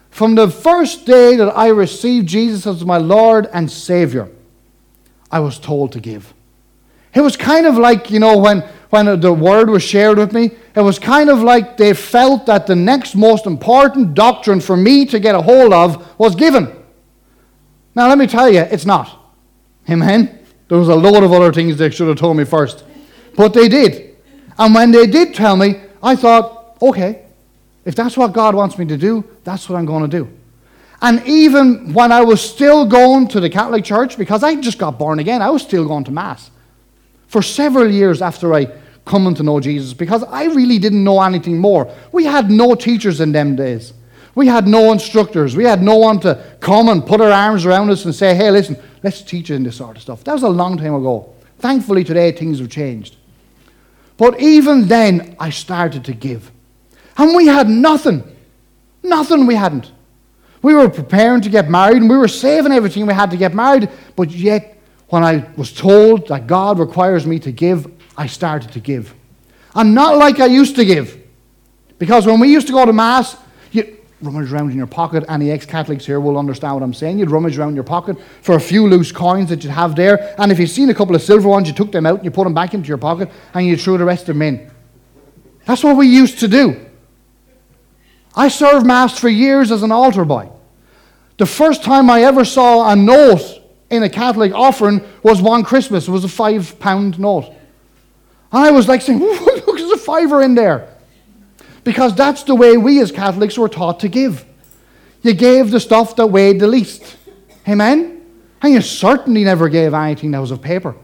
from 0.10 0.36
the 0.36 0.50
first 0.50 1.06
day 1.06 1.36
that 1.36 1.50
I 1.50 1.68
received 1.68 2.28
Jesus 2.28 2.66
as 2.66 2.86
my 2.86 2.98
Lord 2.98 3.48
and 3.54 3.70
Savior, 3.70 4.30
I 5.30 5.40
was 5.40 5.60
told 5.60 5.92
to 5.92 6.00
give. 6.00 6.34
It 7.14 7.22
was 7.22 7.38
kind 7.38 7.66
of 7.66 7.78
like, 7.78 8.10
you 8.10 8.20
know, 8.20 8.38
when, 8.38 8.62
when 8.90 9.20
the 9.20 9.34
word 9.34 9.70
was 9.70 9.84
shared 9.84 10.18
with 10.18 10.34
me, 10.34 10.52
it 10.76 10.82
was 10.82 11.00
kind 11.00 11.30
of 11.30 11.42
like 11.42 11.78
they 11.78 11.94
felt 11.94 12.46
that 12.46 12.68
the 12.68 12.76
next 12.76 13.16
most 13.16 13.46
important 13.46 14.14
doctrine 14.14 14.62
for 14.62 14.76
me 14.76 15.06
to 15.06 15.20
get 15.20 15.36
a 15.36 15.42
hold 15.42 15.74
of 15.74 16.18
was 16.20 16.36
given. 16.36 16.84
Now, 17.94 18.10
let 18.10 18.18
me 18.18 18.28
tell 18.28 18.50
you, 18.50 18.60
it's 18.60 18.86
not. 18.86 19.34
Amen? 19.90 20.40
There 20.68 20.78
was 20.78 20.90
a 20.90 20.96
load 20.96 21.24
of 21.24 21.32
other 21.32 21.54
things 21.54 21.78
they 21.78 21.90
should 21.90 22.08
have 22.08 22.18
told 22.18 22.38
me 22.38 22.44
first. 22.44 22.84
But 23.36 23.54
they 23.54 23.68
did. 23.68 24.16
And 24.58 24.74
when 24.74 24.92
they 24.92 25.08
did 25.08 25.34
tell 25.34 25.56
me, 25.58 25.82
I 26.02 26.16
thought, 26.16 26.78
okay, 26.82 27.26
if 27.84 27.96
that's 27.96 28.18
what 28.18 28.34
God 28.34 28.56
wants 28.56 28.78
me 28.78 28.86
to 28.86 28.98
do, 28.98 29.24
that's 29.44 29.70
what 29.70 29.78
I'm 29.78 29.86
going 29.86 30.10
to 30.10 30.18
do. 30.18 30.30
And 31.02 31.26
even 31.28 31.94
when 31.94 32.12
I 32.12 32.22
was 32.22 32.42
still 32.42 32.86
going 32.86 33.28
to 33.30 33.40
the 33.40 33.50
Catholic 33.50 33.84
Church, 33.84 34.18
because 34.18 34.44
I 34.44 34.56
just 34.56 34.78
got 34.78 34.98
born 34.98 35.20
again, 35.20 35.42
I 35.42 35.50
was 35.50 35.62
still 35.62 35.88
going 35.88 36.04
to 36.06 36.12
Mass 36.12 36.50
for 37.28 37.42
several 37.42 37.92
years 37.92 38.22
after 38.22 38.54
I 38.54 38.68
coming 39.06 39.36
to 39.36 39.44
know 39.44 39.60
Jesus 39.60 39.94
because 39.94 40.24
I 40.24 40.46
really 40.46 40.80
didn't 40.80 41.04
know 41.04 41.22
anything 41.22 41.60
more. 41.60 41.94
We 42.12 42.26
had 42.26 42.50
no 42.50 42.76
teachers 42.76 43.22
in 43.22 43.32
them 43.32 43.56
days. 43.56 43.94
We 44.34 44.48
had 44.48 44.68
no 44.68 44.92
instructors. 44.92 45.56
We 45.56 45.64
had 45.64 45.82
no 45.82 45.96
one 45.96 46.20
to 46.22 46.44
come 46.60 46.90
and 46.90 47.06
put 47.06 47.22
our 47.22 47.32
arms 47.32 47.66
around 47.66 47.90
us 47.90 48.04
and 48.06 48.14
say, 48.14 48.36
hey, 48.36 48.52
listen, 48.52 48.76
let's 49.04 49.22
teach 49.22 49.50
you 49.50 49.56
in 49.56 49.64
this 49.64 49.78
sort 49.78 49.96
of 49.96 50.02
stuff. 50.02 50.24
That 50.24 50.34
was 50.34 50.44
a 50.44 50.50
long 50.50 50.78
time 50.78 50.96
ago. 50.96 51.34
Thankfully, 51.60 52.04
today 52.04 52.32
things 52.32 52.60
have 52.60 52.70
changed. 52.70 53.15
But 54.18 54.40
even 54.40 54.88
then, 54.88 55.36
I 55.40 55.50
started 55.50 56.06
to 56.06 56.14
give. 56.14 56.52
And 57.18 57.36
we 57.36 57.48
had 57.48 57.70
nothing. 57.70 58.24
Nothing 59.04 59.46
we 59.46 59.56
hadn't. 59.56 59.92
We 60.62 60.74
were 60.74 60.90
preparing 60.90 61.42
to 61.42 61.50
get 61.50 61.70
married 61.70 61.98
and 61.98 62.10
we 62.10 62.18
were 62.18 62.28
saving 62.28 62.72
everything 62.72 63.06
we 63.06 63.14
had 63.14 63.30
to 63.32 63.38
get 63.38 63.54
married, 63.54 63.90
but 64.16 64.32
yet, 64.32 64.82
when 65.10 65.24
I 65.24 65.48
was 65.56 65.72
told 65.72 66.28
that 66.30 66.48
God 66.48 66.80
requires 66.80 67.28
me 67.28 67.38
to 67.40 67.52
give, 67.52 67.88
I 68.18 68.26
started 68.26 68.72
to 68.72 68.80
give. 68.80 69.14
And 69.76 69.94
not 69.94 70.18
like 70.18 70.40
I 70.40 70.48
used 70.48 70.76
to 70.78 70.86
give. 70.86 71.22
Because 72.00 72.26
when 72.26 72.40
we 72.40 72.52
used 72.52 72.66
to 72.68 72.74
go 72.74 72.84
to 72.84 72.94
Mass, 72.94 73.38
rummage 74.22 74.52
around 74.52 74.72
in 74.72 74.78
your 74.78 74.88
pocket. 74.88 75.24
Any 75.28 75.52
ex 75.52 75.66
Catholics 75.66 76.06
here 76.06 76.20
will 76.20 76.38
understand 76.38 76.74
what 76.76 76.84
I'm 76.84 76.94
saying. 76.94 77.20
You'd 77.20 77.32
rummage 77.32 77.58
around 77.58 77.76
your 77.76 77.84
pocket 77.84 78.18
for 78.42 78.56
a 78.56 78.60
few 78.60 78.88
loose 78.88 79.12
coins 79.12 79.50
that 79.50 79.64
you'd 79.64 79.72
have 79.72 79.96
there. 79.96 80.36
And 80.40 80.52
if 80.52 80.60
you'd 80.60 80.68
seen 80.68 80.90
a 80.90 80.94
couple 80.94 81.16
of 81.16 81.22
silver 81.22 81.48
ones, 81.48 81.68
you 81.68 81.74
took 81.74 81.92
them 81.92 82.06
out 82.06 82.18
and 82.18 82.26
you 82.26 82.32
put 82.32 82.46
them 82.46 82.54
back 82.54 82.74
into 82.74 82.88
your 82.88 82.98
pocket 82.98 83.30
and 83.54 83.66
you 83.66 83.78
threw 83.78 83.98
the 83.98 84.06
rest 84.06 84.22
of 84.30 84.36
them 84.36 84.42
in. 84.42 84.72
That's 85.66 85.84
what 85.84 85.98
we 85.98 86.08
used 86.08 86.40
to 86.40 86.48
do. 86.48 86.86
I 88.36 88.50
served 88.50 88.86
Mass 88.86 89.18
for 89.18 89.30
years 89.30 89.72
as 89.72 89.84
an 89.84 89.92
altar 89.92 90.26
boy. 90.26 90.50
The 91.38 91.46
first 91.46 91.84
time 91.84 92.10
I 92.10 92.24
ever 92.24 92.46
saw 92.46 92.92
a 92.92 92.96
note 92.96 93.62
in 93.90 94.04
a 94.04 94.10
Catholic 94.10 94.54
offering 94.54 95.02
was 95.24 95.42
one 95.42 95.64
Christmas. 95.64 96.08
It 96.08 96.12
was 96.12 96.24
a 96.24 96.30
five 96.30 96.80
pound 96.80 97.20
note. 97.20 97.46
And 98.52 98.64
I 98.64 98.72
was 98.72 98.88
like 98.88 99.02
saying, 99.02 99.20
look, 99.20 99.66
there's 99.66 99.92
a 99.92 99.98
fiver 99.98 100.42
in 100.42 100.56
there. 100.56 100.95
Because 101.86 102.16
that's 102.16 102.44
the 102.44 102.56
way 102.56 102.76
we 102.76 103.00
as 103.00 103.12
Catholics 103.12 103.58
were 103.58 103.70
taught 103.70 104.02
to 104.02 104.10
give. 104.10 104.44
You 105.22 105.34
gave 105.34 105.72
the 105.72 105.80
stuff 105.80 106.16
that 106.18 106.26
weighed 106.26 106.60
the 106.60 106.68
least. 106.68 107.16
Amen? 107.70 108.26
And 108.62 108.74
you 108.74 108.82
certainly 108.82 109.44
never 109.44 109.70
gave 109.70 109.94
anything 109.94 110.32
that 110.32 110.40
was 110.40 110.52
of 110.52 110.62
paper. 110.62 110.96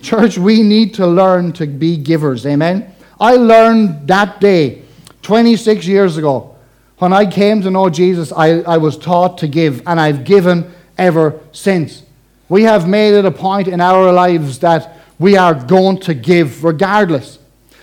Church, 0.00 0.38
we 0.38 0.62
need 0.62 0.94
to 0.94 1.06
learn 1.06 1.52
to 1.52 1.66
be 1.66 1.98
givers. 1.98 2.46
Amen? 2.46 2.94
I 3.20 3.34
learned 3.34 4.08
that 4.08 4.40
day, 4.40 4.82
26 5.22 5.86
years 5.86 6.16
ago, 6.16 6.56
when 6.96 7.12
I 7.12 7.26
came 7.26 7.60
to 7.62 7.70
know 7.70 7.90
Jesus, 7.90 8.32
I, 8.32 8.60
I 8.60 8.78
was 8.78 8.96
taught 8.96 9.38
to 9.38 9.48
give, 9.48 9.82
and 9.86 10.00
I've 10.00 10.24
given 10.24 10.72
ever 10.96 11.40
since. 11.52 12.04
We 12.48 12.62
have 12.62 12.88
made 12.88 13.14
it 13.14 13.26
a 13.26 13.30
point 13.30 13.68
in 13.68 13.82
our 13.82 14.12
lives 14.12 14.60
that 14.60 14.96
we 15.18 15.36
are 15.36 15.54
going 15.54 16.00
to 16.00 16.14
give 16.14 16.64
regardless. 16.64 17.38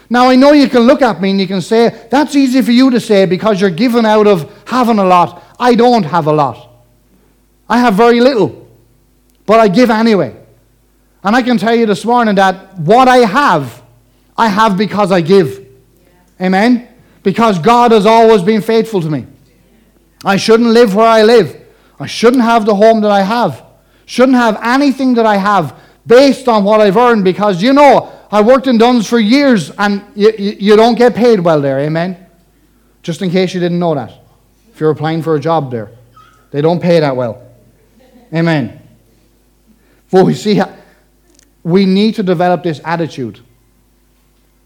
Now, 0.10 0.30
I 0.30 0.36
know 0.36 0.52
you 0.52 0.70
can 0.70 0.84
look 0.84 1.02
at 1.02 1.20
me 1.20 1.32
and 1.32 1.40
you 1.40 1.48
can 1.48 1.62
say, 1.62 2.08
that's 2.12 2.36
easy 2.36 2.62
for 2.62 2.72
you 2.72 2.92
to 2.92 3.00
say 3.00 3.26
because 3.26 3.60
you're 3.60 3.72
given 3.72 4.06
out 4.06 4.28
of 4.28 4.52
having 4.68 5.00
a 5.00 5.04
lot. 5.06 5.44
I 5.60 5.76
don't 5.76 6.04
have 6.04 6.28
a 6.28 6.34
lot. 6.34 6.70
I 7.68 7.80
have 7.80 7.96
very 7.96 8.20
little, 8.20 8.68
but 9.46 9.60
I 9.60 9.68
give 9.68 9.90
anyway. 9.90 10.36
And 11.24 11.36
I 11.36 11.42
can 11.42 11.58
tell 11.58 11.74
you 11.74 11.88
this 11.88 12.06
morning 12.06 12.36
that 12.36 12.78
what 12.78 13.08
I 13.08 13.18
have, 13.18 13.82
I 14.38 14.48
have 14.48 14.78
because 14.78 15.12
I 15.12 15.22
give. 15.22 15.66
Amen? 16.40 16.88
Because 17.24 17.58
God 17.58 17.92
has 17.92 18.06
always 18.06 18.44
been 18.44 18.62
faithful 18.62 19.02
to 19.02 19.10
me. 19.10 19.26
I 20.24 20.38
shouldn't 20.38 20.70
live 20.70 20.94
where 20.94 21.08
I 21.08 21.24
live. 21.24 21.60
I 22.00 22.06
shouldn't 22.06 22.44
have 22.44 22.66
the 22.66 22.76
home 22.76 23.02
that 23.02 23.12
I 23.12 23.22
have. 23.22 23.64
Shouldn't 24.06 24.38
have 24.38 24.60
anything 24.62 25.16
that 25.16 25.26
I 25.26 25.38
have 25.38 25.80
based 26.06 26.48
on 26.48 26.64
what 26.64 26.82
I've 26.82 26.98
earned 26.98 27.24
because 27.24 27.62
you 27.64 27.74
know, 27.74 28.12
I 28.32 28.42
worked 28.42 28.68
in 28.68 28.78
Dunnes 28.78 29.08
for 29.08 29.20
years 29.20 29.72
and 29.72 30.04
you, 30.16 30.34
you, 30.38 30.58
you, 30.60 30.76
don't 30.76 30.96
get 30.96 31.16
paid 31.16 31.40
well 31.40 31.62
there, 31.62 31.80
amen? 31.80 32.26
Just 33.04 33.22
in 33.22 33.30
case 33.30 33.54
you 33.54 33.60
didn't 33.60 33.80
know 33.80 33.96
that. 33.96 34.12
If 34.74 34.80
you're 34.80 34.92
applying 34.92 35.22
for 35.22 35.36
a 35.36 35.40
job 35.40 35.72
there, 35.72 35.92
they 36.52 36.62
don't 36.62 36.82
pay 36.82 37.00
that 37.00 37.16
well. 37.16 37.42
Amen. 38.34 38.82
For 40.08 40.24
we 40.24 40.34
see, 40.34 40.62
we 41.64 41.86
need 41.86 42.16
to 42.16 42.24
develop 42.24 42.64
this 42.64 42.82
attitude 42.84 43.40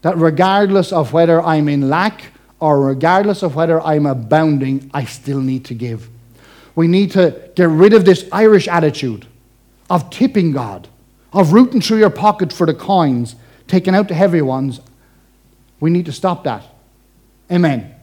that 0.02 0.16
regardless 0.16 0.92
of 0.92 1.12
whether 1.12 1.40
I'm 1.42 1.68
in 1.68 1.90
lack 1.90 2.32
or 2.58 2.80
regardless 2.80 3.42
of 3.42 3.54
whether 3.54 3.80
I'm 3.80 4.06
abounding, 4.06 4.90
I 4.94 5.04
still 5.04 5.40
need 5.40 5.64
to 5.66 5.74
give. 5.74 6.08
We 6.74 6.88
need 6.88 7.10
to 7.12 7.50
get 7.54 7.68
rid 7.68 7.92
of 7.92 8.04
this 8.04 8.26
Irish 8.32 8.68
attitude 8.68 9.26
of 9.88 10.08
tipping 10.10 10.52
God 10.52 10.88
of 11.32 11.52
rooting 11.52 11.80
through 11.80 11.98
your 11.98 12.10
pocket 12.10 12.52
for 12.52 12.66
the 12.66 12.74
coins, 12.74 13.36
taking 13.70 13.94
out 13.94 14.08
the 14.08 14.14
heavy 14.14 14.42
ones, 14.42 14.80
we 15.78 15.90
need 15.90 16.06
to 16.06 16.12
stop 16.12 16.44
that. 16.44 16.64
Amen. 17.50 17.94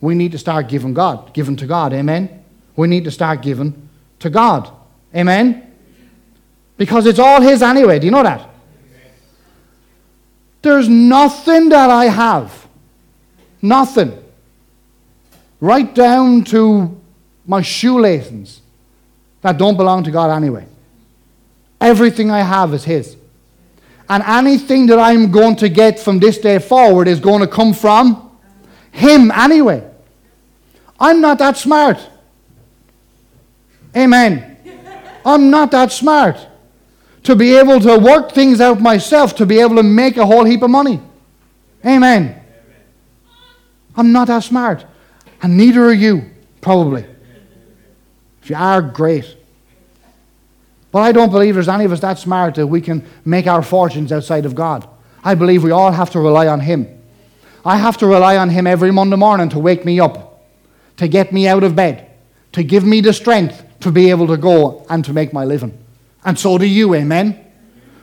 We 0.00 0.14
need 0.14 0.32
to 0.32 0.38
start 0.38 0.68
giving 0.68 0.92
God, 0.92 1.32
giving 1.32 1.56
to 1.56 1.66
God. 1.66 1.92
Amen. 1.92 2.44
We 2.76 2.88
need 2.88 3.04
to 3.04 3.10
start 3.10 3.40
giving 3.40 3.88
to 4.18 4.28
God. 4.28 4.70
Amen. 5.14 5.72
Because 6.76 7.06
it's 7.06 7.18
all 7.18 7.40
His 7.40 7.62
anyway. 7.62 7.98
Do 7.98 8.06
you 8.06 8.10
know 8.10 8.22
that? 8.22 8.48
There's 10.62 10.88
nothing 10.88 11.70
that 11.70 11.88
I 11.88 12.06
have. 12.06 12.66
Nothing. 13.62 14.22
Right 15.60 15.94
down 15.94 16.44
to 16.44 17.00
my 17.46 17.62
shoelaces 17.62 18.60
that 19.42 19.56
don't 19.56 19.76
belong 19.76 20.04
to 20.04 20.10
God 20.10 20.30
anyway. 20.30 20.66
Everything 21.80 22.30
I 22.30 22.42
have 22.42 22.74
is 22.74 22.84
His. 22.84 23.16
And 24.10 24.24
anything 24.26 24.86
that 24.86 24.98
I'm 24.98 25.30
going 25.30 25.54
to 25.56 25.68
get 25.68 26.00
from 26.00 26.18
this 26.18 26.36
day 26.36 26.58
forward 26.58 27.06
is 27.06 27.20
going 27.20 27.40
to 27.40 27.46
come 27.46 27.72
from 27.72 28.36
Him 28.90 29.30
anyway. 29.30 29.88
I'm 30.98 31.20
not 31.20 31.38
that 31.38 31.56
smart. 31.56 31.98
Amen. 33.96 34.58
I'm 35.24 35.50
not 35.50 35.70
that 35.70 35.92
smart 35.92 36.36
to 37.22 37.36
be 37.36 37.56
able 37.56 37.78
to 37.78 37.98
work 37.98 38.32
things 38.32 38.60
out 38.60 38.80
myself, 38.80 39.36
to 39.36 39.46
be 39.46 39.60
able 39.60 39.76
to 39.76 39.82
make 39.84 40.16
a 40.16 40.26
whole 40.26 40.44
heap 40.44 40.62
of 40.62 40.70
money. 40.70 41.00
Amen. 41.86 42.42
I'm 43.96 44.10
not 44.10 44.26
that 44.26 44.42
smart. 44.42 44.84
And 45.40 45.56
neither 45.56 45.84
are 45.84 45.92
you, 45.92 46.30
probably. 46.60 47.06
If 48.42 48.50
you 48.50 48.56
are, 48.56 48.82
great. 48.82 49.36
But 50.92 51.00
I 51.00 51.12
don't 51.12 51.30
believe 51.30 51.54
there's 51.54 51.68
any 51.68 51.84
of 51.84 51.92
us 51.92 52.00
that 52.00 52.18
smart 52.18 52.56
that 52.56 52.66
we 52.66 52.80
can 52.80 53.04
make 53.24 53.46
our 53.46 53.62
fortunes 53.62 54.12
outside 54.12 54.44
of 54.44 54.54
God. 54.54 54.88
I 55.22 55.34
believe 55.34 55.62
we 55.62 55.70
all 55.70 55.92
have 55.92 56.10
to 56.10 56.20
rely 56.20 56.46
on 56.48 56.60
Him. 56.60 56.88
I 57.64 57.76
have 57.76 57.98
to 57.98 58.06
rely 58.06 58.36
on 58.36 58.50
Him 58.50 58.66
every 58.66 58.90
Monday 58.90 59.16
morning 59.16 59.48
to 59.50 59.58
wake 59.58 59.84
me 59.84 60.00
up, 60.00 60.44
to 60.96 61.06
get 61.06 61.32
me 61.32 61.46
out 61.46 61.62
of 61.62 61.76
bed, 61.76 62.10
to 62.52 62.62
give 62.62 62.84
me 62.84 63.00
the 63.00 63.12
strength 63.12 63.64
to 63.80 63.90
be 63.90 64.10
able 64.10 64.26
to 64.26 64.36
go 64.36 64.84
and 64.88 65.04
to 65.04 65.12
make 65.12 65.32
my 65.32 65.44
living. 65.44 65.76
And 66.24 66.38
so 66.38 66.58
do 66.58 66.66
you, 66.66 66.94
amen? 66.94 67.46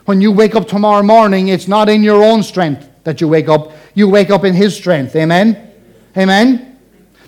When 0.04 0.20
you 0.20 0.32
wake 0.32 0.54
up 0.54 0.66
tomorrow 0.66 1.02
morning, 1.02 1.48
it's 1.48 1.68
not 1.68 1.88
in 1.88 2.02
your 2.02 2.24
own 2.24 2.42
strength 2.42 2.88
that 3.04 3.20
you 3.20 3.28
wake 3.28 3.48
up, 3.48 3.72
you 3.94 4.08
wake 4.08 4.30
up 4.30 4.44
in 4.44 4.54
His 4.54 4.74
strength, 4.74 5.14
amen? 5.14 5.72
Amen? 6.16 6.78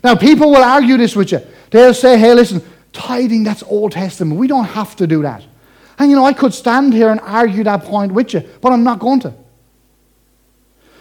Now, 0.02 0.14
people 0.14 0.50
will 0.50 0.64
argue 0.64 0.96
this 0.96 1.14
with 1.14 1.32
you. 1.32 1.40
They'll 1.70 1.94
say, 1.94 2.18
hey, 2.18 2.34
listen, 2.34 2.62
tithing, 2.92 3.44
that's 3.44 3.62
Old 3.64 3.92
Testament. 3.92 4.40
We 4.40 4.46
don't 4.46 4.64
have 4.64 4.96
to 4.96 5.06
do 5.06 5.22
that. 5.22 5.44
And 6.00 6.08
you 6.08 6.16
know, 6.16 6.24
I 6.24 6.32
could 6.32 6.54
stand 6.54 6.94
here 6.94 7.10
and 7.10 7.20
argue 7.20 7.62
that 7.64 7.84
point 7.84 8.12
with 8.12 8.32
you, 8.32 8.40
but 8.62 8.72
I'm 8.72 8.82
not 8.82 9.00
going 9.00 9.20
to. 9.20 9.34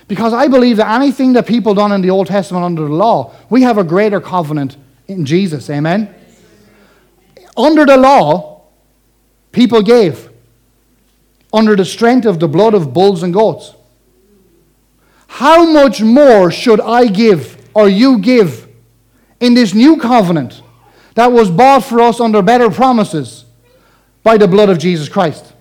Because 0.10 0.34
I 0.34 0.50
believe 0.50 0.76
that 0.76 0.94
anything 0.94 1.32
that 1.34 1.48
people 1.48 1.74
done 1.74 1.94
in 1.94 2.02
the 2.02 2.10
Old 2.10 2.28
Testament 2.28 2.66
under 2.66 2.82
the 2.82 2.94
law, 2.94 3.34
we 3.50 3.62
have 3.62 3.78
a 3.78 3.84
greater 3.86 4.20
covenant 4.20 4.76
in 5.08 5.26
Jesus. 5.26 5.70
Amen? 5.70 6.14
Under 7.56 7.86
the 7.86 7.96
law, 7.96 8.64
people 9.54 9.82
gave. 9.82 10.30
Under 11.54 11.78
the 11.78 11.86
strength 11.86 12.26
of 12.26 12.42
the 12.42 12.50
blood 12.50 12.74
of 12.74 12.94
bulls 12.94 13.24
and 13.24 13.34
goats. 13.34 13.76
How 15.28 15.64
much 15.64 16.02
more 16.02 16.52
should 16.52 16.82
I 16.82 17.08
give 17.08 17.70
or 17.74 17.88
you 17.88 18.20
give 18.20 18.68
in 19.40 19.54
this 19.54 19.74
new 19.74 19.96
covenant 19.96 20.62
that 21.16 21.32
was 21.32 21.50
bought 21.50 21.86
for 21.86 22.02
us 22.02 22.20
under 22.20 22.42
better 22.42 22.70
promises? 22.70 23.46
By 24.23 24.38
the 24.38 24.47
blood 24.47 24.69
of 24.69 24.77
Jesus 24.77 25.10
Christ. 25.10 25.53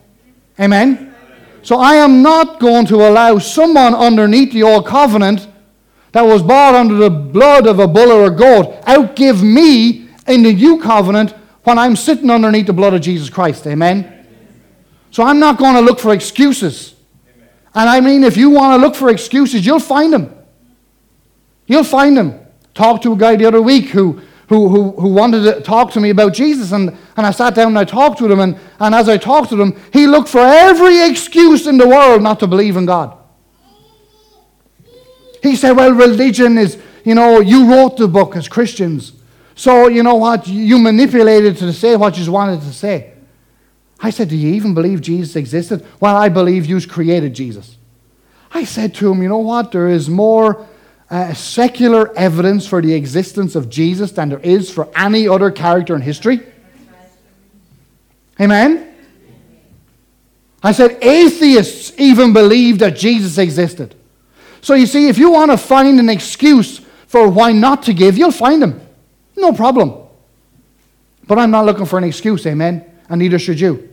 Amen? 0.58 1.14
So 1.62 1.78
I 1.78 1.96
am 1.96 2.22
not 2.22 2.60
going 2.60 2.86
to 2.86 2.96
allow 2.96 3.38
someone 3.38 3.94
underneath 3.94 4.52
the 4.52 4.62
old 4.62 4.86
covenant 4.86 5.46
that 6.12 6.22
was 6.22 6.42
bought 6.42 6.74
under 6.74 6.94
the 6.94 7.10
blood 7.10 7.66
of 7.66 7.78
a 7.78 7.86
bull 7.86 8.10
or 8.10 8.26
a 8.26 8.30
goat 8.30 8.82
outgive 8.82 9.42
me 9.42 10.08
in 10.26 10.42
the 10.42 10.52
new 10.54 10.80
covenant 10.80 11.32
when 11.64 11.78
I'm 11.78 11.96
sitting 11.96 12.30
underneath 12.30 12.66
the 12.66 12.72
blood 12.72 12.94
of 12.94 13.00
Jesus 13.00 13.28
Christ. 13.28 13.66
Amen? 13.66 14.26
So 15.10 15.22
I'm 15.22 15.38
not 15.38 15.58
going 15.58 15.74
to 15.74 15.80
look 15.80 16.00
for 16.00 16.12
excuses. 16.12 16.94
And 17.74 17.88
I 17.88 18.00
mean, 18.00 18.24
if 18.24 18.36
you 18.36 18.50
want 18.50 18.80
to 18.80 18.86
look 18.86 18.94
for 18.94 19.10
excuses, 19.10 19.64
you'll 19.66 19.80
find 19.80 20.12
them. 20.12 20.34
You'll 21.66 21.84
find 21.84 22.16
them. 22.16 22.40
Talked 22.74 23.02
to 23.02 23.12
a 23.12 23.16
guy 23.16 23.36
the 23.36 23.44
other 23.44 23.60
week 23.60 23.90
who, 23.90 24.20
who, 24.48 24.68
who, 24.68 24.92
who 24.92 25.08
wanted 25.08 25.42
to 25.42 25.60
talk 25.60 25.92
to 25.92 26.00
me 26.00 26.10
about 26.10 26.32
Jesus, 26.32 26.72
and, 26.72 26.96
and 27.18 27.26
I 27.26 27.32
sat 27.32 27.56
down 27.56 27.68
and 27.68 27.78
I 27.78 27.84
talked 27.84 28.18
to 28.18 28.30
him, 28.30 28.38
and, 28.38 28.56
and 28.78 28.94
as 28.94 29.08
I 29.08 29.16
talked 29.16 29.50
to 29.50 29.60
him, 29.60 29.76
he 29.92 30.06
looked 30.06 30.28
for 30.28 30.38
every 30.38 31.04
excuse 31.10 31.66
in 31.66 31.76
the 31.76 31.88
world 31.88 32.22
not 32.22 32.38
to 32.38 32.46
believe 32.46 32.76
in 32.76 32.86
God. 32.86 33.18
He 35.42 35.56
said, 35.56 35.72
Well, 35.72 35.90
religion 35.90 36.56
is, 36.56 36.80
you 37.04 37.16
know, 37.16 37.40
you 37.40 37.68
wrote 37.68 37.96
the 37.96 38.06
book 38.06 38.36
as 38.36 38.46
Christians. 38.46 39.14
So, 39.56 39.88
you 39.88 40.04
know 40.04 40.14
what? 40.14 40.46
You 40.46 40.78
manipulated 40.78 41.56
to 41.56 41.72
say 41.72 41.96
what 41.96 42.16
you 42.16 42.30
wanted 42.30 42.60
to 42.60 42.72
say. 42.72 43.14
I 43.98 44.10
said, 44.10 44.28
Do 44.28 44.36
you 44.36 44.54
even 44.54 44.72
believe 44.72 45.00
Jesus 45.00 45.34
existed? 45.34 45.84
Well, 45.98 46.14
I 46.14 46.28
believe 46.28 46.66
you 46.66 46.80
created 46.86 47.34
Jesus. 47.34 47.78
I 48.52 48.62
said 48.62 48.94
to 48.94 49.10
him, 49.10 49.24
You 49.24 49.28
know 49.28 49.38
what? 49.38 49.72
There 49.72 49.88
is 49.88 50.08
more 50.08 50.68
uh, 51.10 51.34
secular 51.34 52.16
evidence 52.16 52.64
for 52.64 52.80
the 52.80 52.94
existence 52.94 53.56
of 53.56 53.68
Jesus 53.68 54.12
than 54.12 54.28
there 54.28 54.38
is 54.38 54.70
for 54.70 54.88
any 54.94 55.26
other 55.26 55.50
character 55.50 55.96
in 55.96 56.02
history. 56.02 56.42
Amen? 58.40 58.94
I 60.62 60.72
said, 60.72 60.98
Atheists 61.02 61.92
even 61.98 62.32
believe 62.32 62.78
that 62.80 62.96
Jesus 62.96 63.38
existed. 63.38 63.94
So 64.60 64.74
you 64.74 64.86
see, 64.86 65.08
if 65.08 65.18
you 65.18 65.30
want 65.30 65.50
to 65.50 65.56
find 65.56 65.98
an 66.00 66.08
excuse 66.08 66.78
for 67.06 67.28
why 67.28 67.52
not 67.52 67.84
to 67.84 67.92
give, 67.92 68.18
you'll 68.18 68.30
find 68.32 68.60
them. 68.60 68.80
No 69.36 69.52
problem. 69.52 70.06
But 71.26 71.38
I'm 71.38 71.50
not 71.50 71.64
looking 71.64 71.86
for 71.86 71.98
an 71.98 72.04
excuse, 72.04 72.46
amen? 72.46 72.84
And 73.08 73.20
neither 73.20 73.38
should 73.38 73.60
you. 73.60 73.88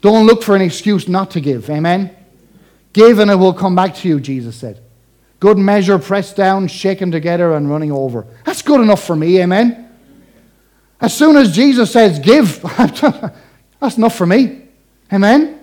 Don't 0.00 0.26
look 0.26 0.42
for 0.42 0.56
an 0.56 0.62
excuse 0.62 1.08
not 1.08 1.30
to 1.32 1.40
give, 1.40 1.68
amen? 1.68 2.14
Give 2.92 3.18
and 3.18 3.30
it 3.30 3.34
will 3.34 3.52
come 3.52 3.74
back 3.74 3.94
to 3.96 4.08
you, 4.08 4.20
Jesus 4.20 4.56
said. 4.56 4.80
Good 5.40 5.58
measure, 5.58 5.98
pressed 5.98 6.36
down, 6.36 6.68
shaken 6.68 7.10
together, 7.10 7.54
and 7.54 7.70
running 7.70 7.92
over. 7.92 8.26
That's 8.44 8.62
good 8.62 8.80
enough 8.80 9.04
for 9.04 9.14
me, 9.14 9.40
amen? 9.40 9.88
As 11.00 11.16
soon 11.16 11.36
as 11.36 11.54
Jesus 11.54 11.92
says, 11.92 12.18
give, 12.18 12.60
that's 13.80 13.96
enough 13.96 14.16
for 14.16 14.26
me, 14.26 14.62
amen? 15.12 15.60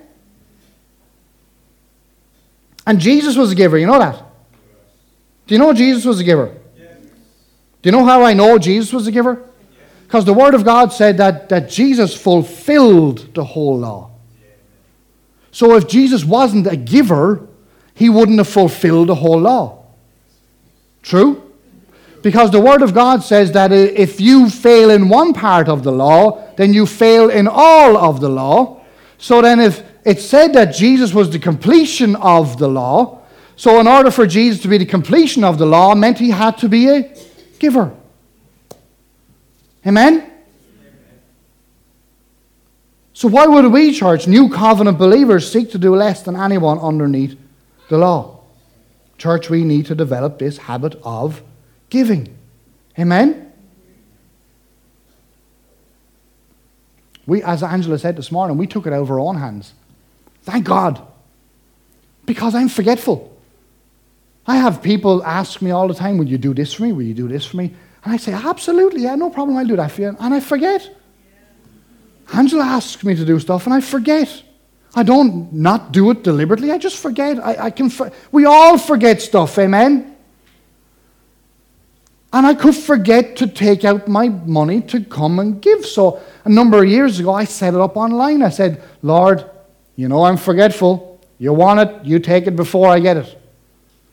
And 2.88 3.00
Jesus 3.00 3.36
was 3.36 3.52
a 3.52 3.56
giver, 3.56 3.78
you 3.78 3.88
know 3.88 4.00
that? 4.00 4.24
Do 5.48 5.56
you 5.56 5.60
know 5.60 5.74
Jesus 5.74 6.06
was 6.06 6.20
a 6.20 6.24
giver? 6.24 6.56
Do 6.78 7.90
you 7.90 7.92
know 7.92 8.06
how 8.06 8.24
I 8.24 8.34
know 8.34 8.58
Jesus 8.58 8.92
was 8.92 9.06
a 9.06 9.12
giver? 9.12 9.44
Because 10.04 10.26
the 10.26 10.34
Word 10.34 10.54
of 10.54 10.64
God 10.64 10.92
said 10.92 11.18
that, 11.18 11.50
that 11.50 11.70
Jesus 11.70 12.16
fulfilled 12.16 13.34
the 13.34 13.44
whole 13.44 13.78
law. 13.78 14.12
So 15.52 15.76
if 15.76 15.88
Jesus 15.88 16.26
wasn't 16.26 16.68
a 16.68 16.76
giver, 16.76 17.48
he 17.94 18.10
wouldn't 18.10 18.40
have 18.40 18.48
fulfilled 18.48 19.10
the 19.10 19.16
whole 19.16 19.40
law. 19.40 19.86
True? 21.02 21.45
Because 22.26 22.50
the 22.50 22.60
Word 22.60 22.82
of 22.82 22.96
God 22.96 23.22
says 23.24 23.52
that 23.52 23.72
if 23.72 24.20
you 24.20 24.50
fail 24.50 24.90
in 24.90 25.10
one 25.10 25.32
part 25.32 25.70
of 25.70 25.84
the 25.84 25.92
law, 25.92 26.52
then 26.56 26.74
you 26.74 26.88
fail 26.88 27.30
in 27.30 27.48
all 27.48 27.96
of 27.96 28.20
the 28.20 28.30
law. 28.30 28.82
So 29.20 29.44
then, 29.44 29.60
if 29.60 29.84
it 30.04 30.20
said 30.20 30.54
that 30.54 30.74
Jesus 30.74 31.14
was 31.14 31.30
the 31.30 31.38
completion 31.38 32.16
of 32.16 32.58
the 32.58 32.68
law, 32.68 33.22
so, 33.58 33.80
in 33.80 33.88
order 33.88 34.10
for 34.10 34.26
Jesus 34.26 34.60
to 34.64 34.68
be 34.68 34.80
the 34.80 34.88
completion 34.88 35.44
of 35.44 35.60
the 35.60 35.68
law, 35.68 35.94
meant 35.94 36.18
he 36.18 36.32
had 36.32 36.58
to 36.58 36.68
be 36.68 36.90
a 36.90 37.16
giver. 37.60 37.94
Amen? 39.86 40.32
So, 43.14 43.28
why 43.28 43.46
would 43.46 43.72
we, 43.72 43.94
church, 43.94 44.28
new 44.28 44.50
covenant 44.50 44.98
believers, 44.98 45.52
seek 45.52 45.70
to 45.74 45.78
do 45.78 45.96
less 45.96 46.24
than 46.24 46.36
anyone 46.36 46.80
underneath 46.80 47.38
the 47.88 48.00
law? 48.00 48.40
Church, 49.20 49.52
we 49.52 49.64
need 49.64 49.86
to 49.86 49.94
develop 49.94 50.40
this 50.40 50.58
habit 50.58 51.00
of 51.04 51.44
giving. 51.96 52.28
Amen? 53.00 53.54
We, 57.26 57.42
as 57.42 57.64
Angela 57.64 57.98
said 57.98 58.18
this 58.18 58.32
morning, 58.32 58.58
we 58.58 58.68
took 58.68 58.86
it 58.86 58.92
of 58.92 59.10
our 59.10 59.20
own 59.20 59.38
hands. 59.38 59.74
Thank 60.44 60.66
God. 60.66 61.02
Because 62.26 62.54
I'm 62.54 62.68
forgetful. 62.68 63.32
I 64.46 64.58
have 64.58 64.84
people 64.84 65.24
ask 65.24 65.62
me 65.62 65.72
all 65.72 65.88
the 65.88 65.94
time, 65.94 66.18
Will 66.18 66.28
you 66.28 66.38
do 66.38 66.54
this 66.54 66.74
for 66.74 66.84
me? 66.84 66.92
Will 66.92 67.04
you 67.04 67.14
do 67.14 67.30
this 67.30 67.46
for 67.46 67.56
me? 67.58 67.74
And 68.04 68.14
I 68.14 68.18
say, 68.18 68.34
Absolutely, 68.34 69.04
yeah, 69.04 69.16
no 69.16 69.30
problem, 69.30 69.58
I'll 69.58 69.66
do 69.66 69.78
that 69.78 69.92
for 69.92 70.02
you. 70.02 70.18
And 70.20 70.34
I 70.34 70.42
forget. 70.42 70.82
Angela 72.34 72.66
asks 72.66 73.04
me 73.04 73.16
to 73.16 73.24
do 73.24 73.40
stuff, 73.40 73.66
and 73.66 73.74
I 73.74 73.80
forget. 73.80 74.44
I 74.96 75.04
don't 75.04 75.54
not 75.54 75.92
do 75.92 76.12
it 76.12 76.24
deliberately, 76.24 76.72
I 76.72 76.78
just 76.78 76.98
forget. 76.98 77.40
I, 77.40 77.68
I 77.68 77.70
can 77.72 77.90
for, 77.90 78.12
we 78.32 78.46
all 78.46 78.78
forget 78.78 79.22
stuff, 79.22 79.58
amen? 79.58 80.15
And 82.36 82.46
I 82.46 82.54
could 82.54 82.76
forget 82.76 83.38
to 83.38 83.48
take 83.48 83.86
out 83.86 84.10
my 84.10 84.28
money 84.28 84.82
to 84.82 85.00
come 85.00 85.40
and 85.40 85.62
give. 85.62 85.86
So 85.86 86.20
a 86.44 86.50
number 86.50 86.84
of 86.84 86.90
years 86.90 87.18
ago, 87.18 87.34
I 87.34 87.46
set 87.46 87.74
it 87.74 87.80
up 87.80 87.96
online. 87.96 88.42
I 88.42 88.50
said, 88.50 88.84
Lord, 89.02 89.50
you 89.96 90.10
know 90.10 90.26
I'm 90.26 90.36
forgetful. 90.36 91.22
You 91.40 91.54
want 91.54 91.80
it, 91.80 92.04
you 92.04 92.20
take 92.20 92.46
it 92.46 92.58
before 92.58 92.90
I 92.90 93.00
get 93.00 93.16
it. 93.16 93.42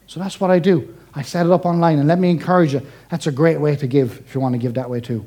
So 0.06 0.20
that's 0.20 0.40
what 0.40 0.52
I 0.52 0.60
do. 0.60 0.96
I 1.12 1.22
set 1.22 1.46
it 1.46 1.50
up 1.50 1.66
online, 1.66 1.98
and 1.98 2.06
let 2.06 2.20
me 2.20 2.30
encourage 2.30 2.74
you 2.74 2.86
that's 3.10 3.26
a 3.26 3.32
great 3.32 3.58
way 3.58 3.74
to 3.74 3.88
give 3.88 4.20
if 4.20 4.36
you 4.36 4.40
want 4.40 4.52
to 4.52 4.58
give 4.60 4.74
that 4.74 4.88
way 4.88 5.00
too. 5.00 5.26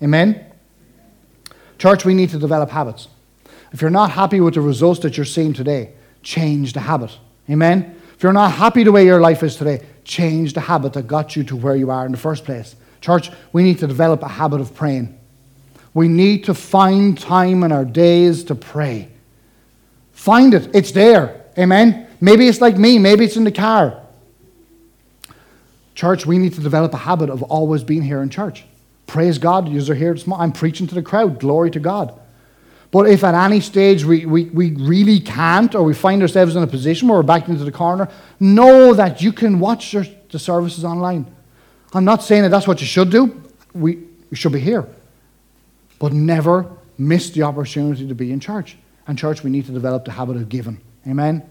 Amen? 0.00 0.46
Church, 1.78 2.04
we 2.04 2.14
need 2.14 2.30
to 2.30 2.38
develop 2.38 2.70
habits. 2.70 3.08
If 3.72 3.80
you're 3.80 3.90
not 3.90 4.12
happy 4.12 4.38
with 4.40 4.54
the 4.54 4.60
results 4.60 5.00
that 5.00 5.16
you're 5.16 5.26
seeing 5.26 5.52
today, 5.52 5.90
change 6.22 6.74
the 6.74 6.80
habit. 6.80 7.10
Amen? 7.50 8.00
If 8.16 8.22
you're 8.22 8.32
not 8.32 8.52
happy 8.52 8.84
the 8.84 8.92
way 8.92 9.04
your 9.04 9.20
life 9.20 9.42
is 9.42 9.56
today, 9.56 9.84
change 10.04 10.52
the 10.52 10.60
habit 10.60 10.92
that 10.94 11.06
got 11.06 11.36
you 11.36 11.44
to 11.44 11.56
where 11.56 11.76
you 11.76 11.90
are 11.90 12.06
in 12.06 12.12
the 12.12 12.18
first 12.18 12.44
place. 12.44 12.76
Church, 13.00 13.30
we 13.52 13.62
need 13.62 13.78
to 13.78 13.86
develop 13.86 14.22
a 14.22 14.28
habit 14.28 14.60
of 14.60 14.74
praying. 14.74 15.18
We 15.92 16.08
need 16.08 16.44
to 16.44 16.54
find 16.54 17.18
time 17.18 17.62
in 17.62 17.72
our 17.72 17.84
days 17.84 18.44
to 18.44 18.54
pray. 18.54 19.08
Find 20.12 20.54
it, 20.54 20.74
it's 20.74 20.92
there. 20.92 21.42
Amen? 21.58 22.08
Maybe 22.20 22.48
it's 22.48 22.60
like 22.60 22.76
me, 22.76 22.98
maybe 22.98 23.24
it's 23.24 23.36
in 23.36 23.44
the 23.44 23.52
car. 23.52 24.00
Church, 25.94 26.26
we 26.26 26.38
need 26.38 26.54
to 26.54 26.60
develop 26.60 26.92
a 26.94 26.98
habit 26.98 27.30
of 27.30 27.42
always 27.44 27.84
being 27.84 28.02
here 28.02 28.22
in 28.22 28.30
church. 28.30 28.64
Praise 29.06 29.38
God, 29.38 29.68
you're 29.68 29.94
here. 29.94 30.16
I'm 30.34 30.52
preaching 30.52 30.86
to 30.88 30.94
the 30.94 31.02
crowd. 31.02 31.38
Glory 31.38 31.70
to 31.70 31.80
God. 31.80 32.18
But 32.94 33.08
if 33.08 33.24
at 33.24 33.34
any 33.34 33.58
stage 33.58 34.04
we, 34.04 34.24
we, 34.24 34.44
we 34.50 34.70
really 34.70 35.18
can't, 35.18 35.74
or 35.74 35.82
we 35.82 35.94
find 35.94 36.22
ourselves 36.22 36.54
in 36.54 36.62
a 36.62 36.66
position 36.68 37.08
where 37.08 37.18
we're 37.18 37.24
backed 37.24 37.48
into 37.48 37.64
the 37.64 37.72
corner, 37.72 38.08
know 38.38 38.94
that 38.94 39.20
you 39.20 39.32
can 39.32 39.58
watch 39.58 39.92
your, 39.92 40.06
the 40.30 40.38
services 40.38 40.84
online. 40.84 41.26
I'm 41.92 42.04
not 42.04 42.22
saying 42.22 42.44
that 42.44 42.50
that's 42.50 42.68
what 42.68 42.80
you 42.80 42.86
should 42.86 43.10
do. 43.10 43.42
We, 43.74 43.96
we 44.30 44.36
should 44.36 44.52
be 44.52 44.60
here. 44.60 44.86
But 45.98 46.12
never 46.12 46.70
miss 46.96 47.30
the 47.30 47.42
opportunity 47.42 48.06
to 48.06 48.14
be 48.14 48.30
in 48.30 48.38
church. 48.38 48.76
And, 49.08 49.18
church, 49.18 49.42
we 49.42 49.50
need 49.50 49.66
to 49.66 49.72
develop 49.72 50.04
the 50.04 50.12
habit 50.12 50.36
of 50.36 50.48
giving. 50.48 50.80
Amen? 51.04 51.42